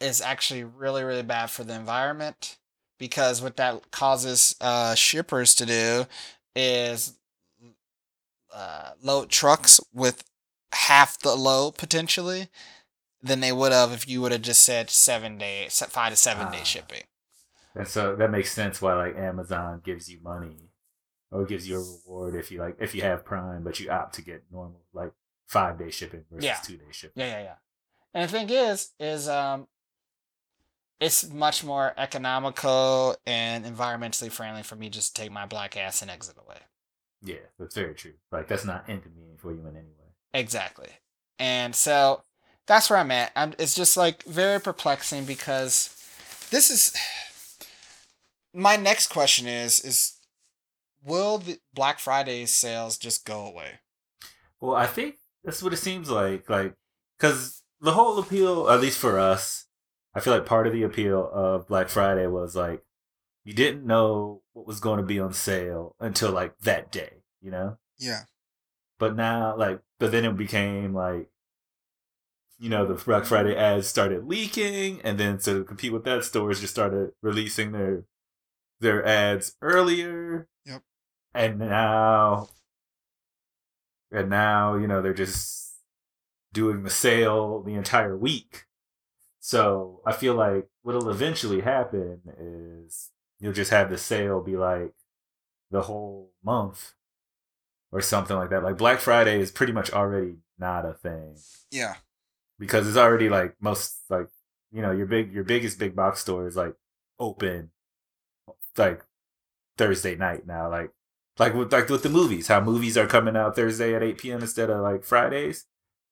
[0.00, 2.58] is actually really really bad for the environment
[2.98, 6.06] because what that causes uh, shippers to do
[6.54, 7.14] is
[8.54, 10.24] uh, load trucks with
[10.72, 12.48] half the load potentially
[13.26, 16.50] than they would have if you would have just said seven day, five to seven
[16.50, 16.64] day Ah.
[16.64, 17.02] shipping.
[17.74, 20.70] And so that makes sense why like Amazon gives you money
[21.30, 24.14] or gives you a reward if you like if you have Prime, but you opt
[24.14, 25.12] to get normal like
[25.46, 26.56] five day shipping versus Yeah.
[26.64, 27.20] two day shipping.
[27.22, 27.54] Yeah, yeah, yeah.
[28.14, 29.66] And the thing is, is um,
[31.00, 36.00] it's much more economical and environmentally friendly for me just to take my black ass
[36.00, 36.56] and exit away.
[37.22, 38.14] Yeah, that's very true.
[38.32, 40.12] Like that's not inconvenient for you in any way.
[40.32, 40.88] Exactly.
[41.38, 42.22] And so
[42.66, 43.32] that's where I'm at.
[43.36, 45.90] I'm, it's just like very perplexing because
[46.50, 46.96] this is
[48.54, 50.18] my next question is is
[51.04, 53.80] will the Black Friday sales just go away?
[54.60, 56.48] Well, I think that's what it seems like.
[56.50, 56.74] Like,
[57.18, 59.66] because the whole appeal, at least for us,
[60.14, 62.82] I feel like part of the appeal of Black Friday was like
[63.46, 67.52] you didn't know what was going to be on sale until like that day, you
[67.52, 67.78] know.
[67.96, 68.22] Yeah.
[68.98, 71.28] But now, like, but then it became like,
[72.58, 76.60] you know, the Black Friday ads started leaking, and then to compete with that, stores
[76.60, 78.04] just started releasing their
[78.80, 80.48] their ads earlier.
[80.64, 80.82] Yep.
[81.34, 82.48] And now,
[84.10, 85.74] and now, you know, they're just
[86.52, 88.64] doing the sale the entire week.
[89.40, 94.94] So I feel like what'll eventually happen is you'll just have the sale be like
[95.70, 96.94] the whole month
[97.92, 98.62] or something like that.
[98.62, 101.36] Like Black Friday is pretty much already not a thing
[101.70, 101.96] Yeah.
[102.58, 104.28] Because it's already like most like
[104.72, 106.74] you know your big your biggest big box store is like
[107.18, 107.70] open
[108.76, 109.02] like
[109.78, 110.90] Thursday night now like
[111.38, 114.40] like with like with the movies how movies are coming out Thursday at 8 p.m.
[114.40, 115.66] instead of like Fridays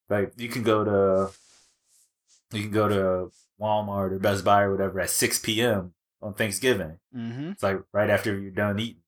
[0.09, 1.33] like you can go to
[2.57, 3.31] you can go to
[3.61, 5.93] Walmart or Best Buy or whatever at 6 p.m.
[6.23, 7.51] on Thanksgiving Mm-hmm.
[7.51, 9.01] it's like right after you're done eating.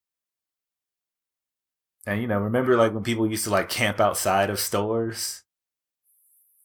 [2.07, 5.43] And you know, remember like when people used to like camp outside of stores?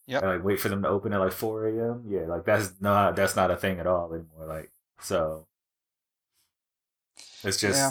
[0.06, 0.22] Yep.
[0.22, 2.04] And like wait for them to open at like four AM?
[2.08, 4.46] Yeah, like that's not that's not a thing at all anymore.
[4.46, 5.46] Like so
[7.44, 7.90] it's just Yeah.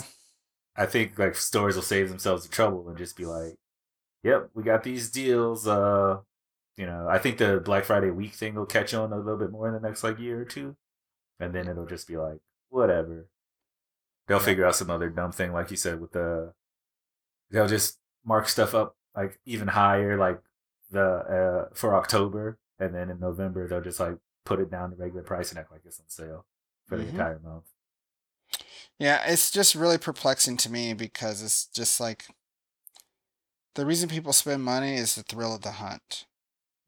[0.76, 3.56] I think like stores will save themselves the trouble and just be like,
[4.24, 5.66] Yep, we got these deals.
[5.68, 6.20] Uh
[6.76, 9.50] you know, I think the Black Friday week thing will catch on a little bit
[9.50, 10.76] more in the next like year or two.
[11.40, 12.40] And then it'll just be like,
[12.70, 13.28] whatever.
[14.26, 14.44] They'll Yeah.
[14.44, 16.54] figure out some other dumb thing, like you said, with the
[17.50, 20.40] they'll just mark stuff up like even higher, like
[20.92, 24.96] the uh for October, and then in November they'll just like put it down to
[24.96, 26.46] regular price and act like it's on sale
[26.86, 27.10] for the Mhm.
[27.10, 27.66] entire month.
[28.98, 32.26] Yeah, it's just really perplexing to me because it's just like
[33.74, 36.26] the reason people spend money is the thrill of the hunt.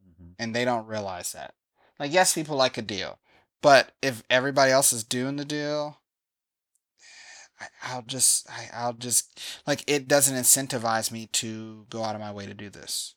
[0.02, 1.54] hmm and they don't realize that.
[1.98, 3.18] Like, yes, people like a deal,
[3.62, 6.00] but if everybody else is doing the deal,
[7.60, 12.32] I, I'll just, I'll just, like, it doesn't incentivize me to go out of my
[12.32, 13.14] way to do this.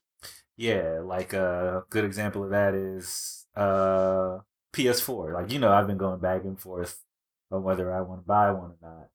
[0.58, 4.40] Yeah, like a good example of that is uh
[4.74, 5.34] PS4.
[5.34, 7.04] Like you know, I've been going back and forth
[7.52, 9.10] on whether I want to buy one or not.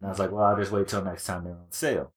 [0.00, 2.12] And I was like, well, I'll just wait till next time they're on sale.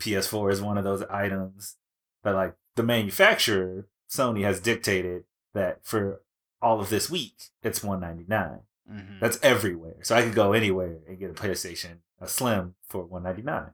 [0.00, 1.76] PS4 is one of those items
[2.24, 6.22] that like the manufacturer Sony has dictated that for
[6.60, 8.60] all of this week it's 199.
[8.90, 9.20] Mm-hmm.
[9.20, 9.96] That's everywhere.
[10.02, 13.72] So I could go anywhere and get a PlayStation, a Slim for 199.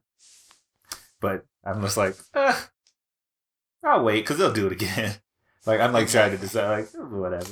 [1.20, 2.54] But I'm just like, eh,
[3.84, 5.16] I'll wait because they'll do it again.
[5.66, 7.50] like I'm like trying to decide, like "Oh, whatever.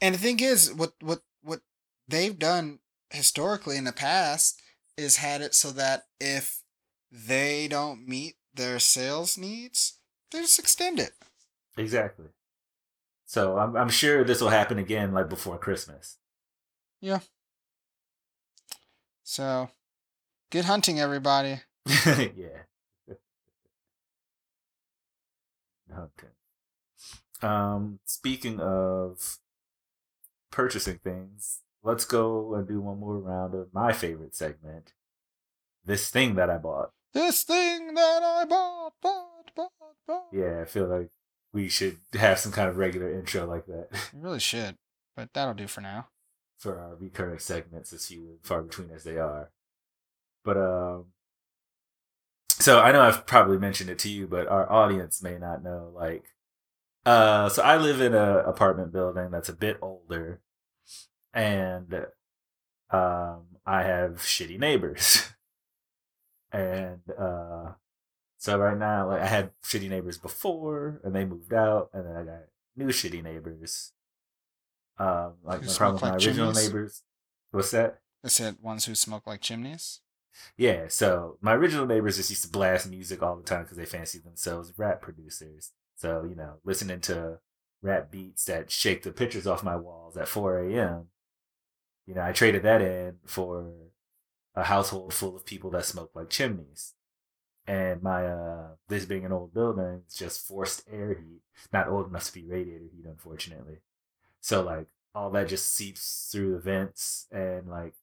[0.00, 1.60] And the thing is, what what what
[2.06, 2.78] they've done
[3.10, 4.60] historically in the past
[4.96, 6.62] is had it so that if
[7.10, 9.98] they don't meet their sales needs,
[10.30, 11.12] they just extend it.
[11.76, 12.26] Exactly.
[13.26, 16.18] So I'm I'm sure this will happen again, like before Christmas.
[17.00, 17.20] Yeah.
[19.22, 19.68] So,
[20.50, 21.60] good hunting, everybody.
[22.06, 22.64] yeah.
[25.92, 26.28] Okay.
[27.42, 29.38] Um, speaking of
[30.50, 34.92] purchasing things, let's go and do one more round of my favorite segment.
[35.84, 36.90] This thing that I bought.
[37.14, 39.70] This thing that I bought, bought, bought,
[40.06, 40.26] bought.
[40.32, 41.10] Yeah, I feel like
[41.52, 44.76] we should have some kind of regular intro like that You really should,
[45.16, 46.08] but that'll do for now.
[46.58, 49.50] for our recurring segments, as few and far between as they are.
[50.44, 51.06] But um,
[52.58, 55.90] so I know I've probably mentioned it to you, but our audience may not know.
[55.94, 56.24] Like,
[57.06, 60.40] uh, so I live in a apartment building that's a bit older,
[61.32, 61.94] and
[62.90, 65.28] um, I have shitty neighbors,
[66.52, 67.72] and uh,
[68.38, 72.16] so right now, like I had shitty neighbors before, and they moved out, and then
[72.16, 72.40] I got
[72.76, 73.92] new shitty neighbors.
[74.98, 76.66] Um, like my problem with my original chimneys?
[76.66, 77.02] neighbors.
[77.52, 78.00] What's that?
[78.22, 80.00] They said ones who smoke like chimneys.
[80.56, 83.86] Yeah, so my original neighbors just used to blast music all the time because they
[83.86, 85.72] fancy themselves rap producers.
[85.96, 87.38] So, you know, listening to
[87.82, 91.06] rap beats that shake the pictures off my walls at 4 a.m.,
[92.06, 93.70] you know, I traded that in for
[94.54, 96.94] a household full of people that smoke like chimneys.
[97.66, 101.42] And my, uh, this being an old building, it's just forced air heat.
[101.70, 103.78] Not old enough to be radiator heat, unfortunately.
[104.40, 107.94] So, like, all that just seeps through the vents and, like,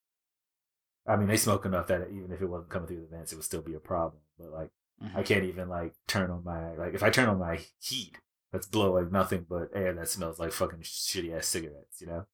[1.07, 3.35] I mean, they smoke enough that even if it wasn't coming through the vents, it
[3.35, 4.21] would still be a problem.
[4.37, 4.71] But like,
[5.03, 5.15] Mhm.
[5.15, 8.17] I can't even like turn on my like if I turn on my heat,
[8.51, 12.27] that's blowing nothing but air that smells like fucking shitty ass cigarettes, you know.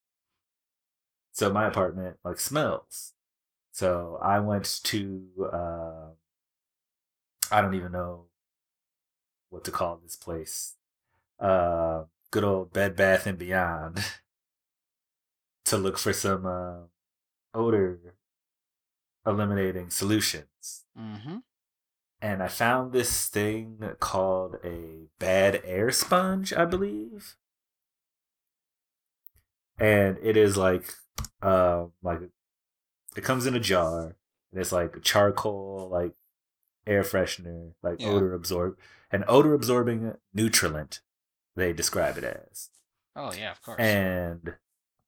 [1.31, 3.13] So my apartment like smells.
[3.71, 6.11] So I went to uh,
[7.51, 8.27] I don't even know
[9.49, 10.75] what to call this place.
[11.39, 13.99] Uh, good old Bed Bath and Beyond
[15.65, 16.83] to look for some uh,
[17.53, 18.15] odor
[19.25, 20.85] eliminating solutions.
[20.97, 21.37] Mm-hmm.
[22.21, 27.35] And I found this thing called a bad air sponge, I believe.
[29.79, 30.93] And it is like
[31.41, 32.19] uh like
[33.15, 34.15] it comes in a jar
[34.51, 36.13] and it's like charcoal like
[36.85, 38.09] air freshener, like Yeah.
[38.09, 38.77] odor absorb
[39.11, 41.01] an odor absorbing nutrient,
[41.55, 42.69] they describe it as.
[43.15, 43.79] Oh yeah, of course.
[43.79, 44.55] and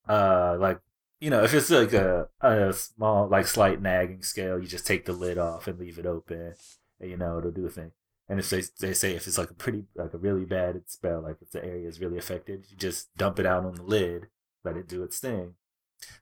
[0.10, 0.80] uh like
[1.24, 5.06] you know if it's like a, a small like slight nagging scale you just take
[5.06, 6.54] the lid off and leave it open
[7.00, 7.92] and you know it'll do a thing.
[8.28, 11.22] And if they, they say if it's like a pretty like a really bad spell
[11.22, 14.28] like if the area is really affected you just dump it out on the lid
[14.66, 15.54] let it do its thing.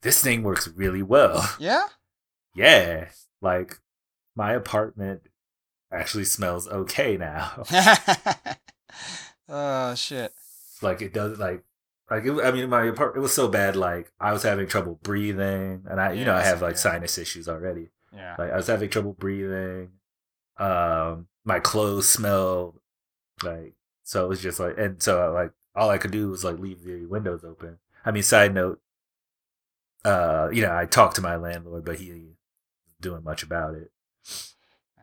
[0.04, 1.50] This thing works really well.
[1.58, 1.88] Yeah.
[2.56, 3.08] yeah.
[3.42, 3.80] Like
[4.36, 5.24] my apartment
[5.92, 7.64] actually smells okay now.
[9.54, 10.34] Oh shit.
[10.82, 11.66] like it does like
[12.12, 15.00] like it, I mean my apartment it was so bad like I was having trouble
[15.02, 16.80] breathing and I you know I have like yeah.
[16.82, 18.36] sinus issues already Yeah.
[18.38, 19.94] like I was having trouble breathing
[20.58, 22.80] um my clothes smelled
[23.42, 26.60] like so it was just like and so like all I could do was like
[26.60, 28.80] leave the windows open I mean side note
[30.06, 32.36] uh you know I talked to my landlord but he
[33.00, 33.92] doing much about it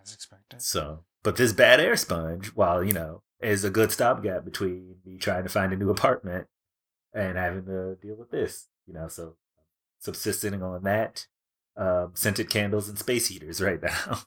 [0.00, 0.62] As expected.
[0.62, 5.18] so, but this bad air sponge, while you know, is a good stopgap between me
[5.18, 6.46] trying to find a new apartment
[7.14, 8.66] and having to deal with this.
[8.86, 9.34] You know, so
[9.98, 11.26] subsisting on that,
[11.76, 14.20] um, scented candles and space heaters right now.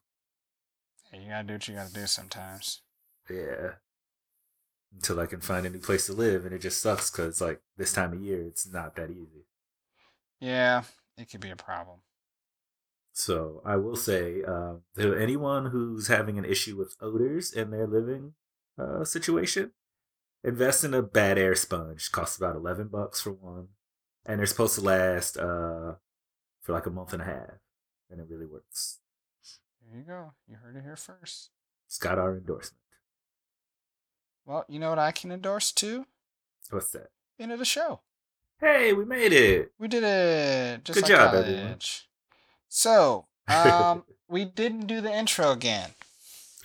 [1.11, 2.81] Hey, you gotta do what you gotta do sometimes.
[3.29, 3.71] yeah,
[4.93, 7.61] until I can find a new place to live, and it just sucks because like
[7.77, 9.45] this time of year, it's not that easy.
[10.39, 10.83] Yeah,
[11.17, 11.99] it could be a problem.
[13.13, 17.85] So I will say, uh, to anyone who's having an issue with odors in their
[17.85, 18.33] living
[18.77, 19.71] uh, situation,
[20.43, 22.11] invest in a bad air sponge.
[22.11, 23.69] Costs about eleven bucks for one,
[24.25, 25.95] and they're supposed to last uh,
[26.61, 27.59] for like a month and a half,
[28.09, 28.99] and it really works.
[29.89, 30.33] There you go.
[30.47, 31.49] You heard it here first.
[31.87, 32.77] It's got our endorsement.
[34.45, 36.05] Well, you know what I can endorse too?
[36.69, 37.09] What's that?
[37.39, 38.01] End of the show.
[38.59, 39.71] Hey, we made it!
[39.79, 40.85] We did it.
[40.85, 41.47] Just Good like job, college.
[41.47, 41.77] everyone.
[42.69, 45.89] So, um, we didn't do the intro again.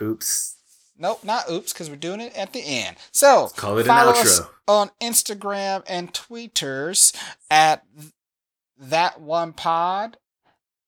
[0.00, 0.55] Oops.
[0.98, 2.96] Nope, not oops, because we're doing it at the end.
[3.12, 7.14] So Call it an follow us on Instagram and Tweeters
[7.50, 7.84] at
[8.78, 10.18] that one pod.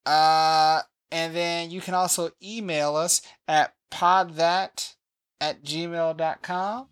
[0.05, 0.81] Uh,
[1.11, 4.95] and then you can also email us at podthat
[5.41, 6.87] at gmail.com.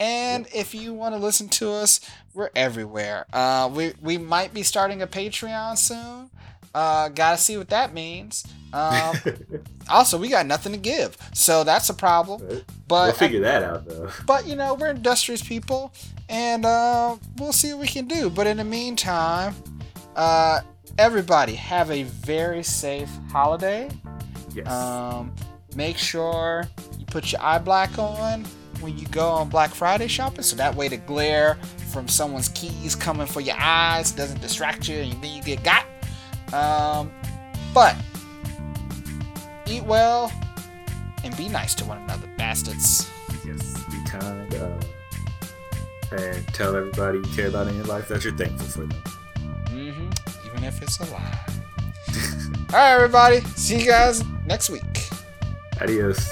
[0.00, 2.00] And if you want to listen to us,
[2.32, 3.26] we're everywhere.
[3.32, 6.30] Uh, we, we might be starting a Patreon soon.
[6.74, 8.46] Uh, gotta see what that means.
[8.72, 9.16] Um,
[9.88, 12.64] also, we got nothing to give, so that's a problem.
[12.86, 14.10] But we'll figure that out though.
[14.26, 15.92] but you know, we're industrious people,
[16.28, 18.30] and uh, we'll see what we can do.
[18.30, 19.54] But in the meantime,
[20.16, 20.60] uh,
[20.98, 23.88] everybody have a very safe holiday.
[24.54, 24.66] Yes.
[24.68, 25.34] Um,
[25.76, 26.64] make sure
[26.98, 28.44] you put your eye black on
[28.80, 31.58] when you go on Black Friday shopping, so that way the glare
[31.92, 35.84] from someone's keys coming for your eyes doesn't distract you, and then you get got.
[36.52, 37.10] Um,
[37.74, 37.96] but
[39.66, 40.32] eat well
[41.24, 43.10] and be nice to one another, bastards.
[43.44, 43.84] yes.
[43.84, 44.54] Be kind.
[44.54, 44.80] Uh,
[46.12, 49.02] and tell everybody you care about in your life that you're thankful for them.
[49.66, 50.46] Mm-hmm.
[50.46, 51.38] Even if it's a lie.
[52.72, 53.40] All right, everybody.
[53.56, 55.08] See you guys next week.
[55.80, 56.28] Adios.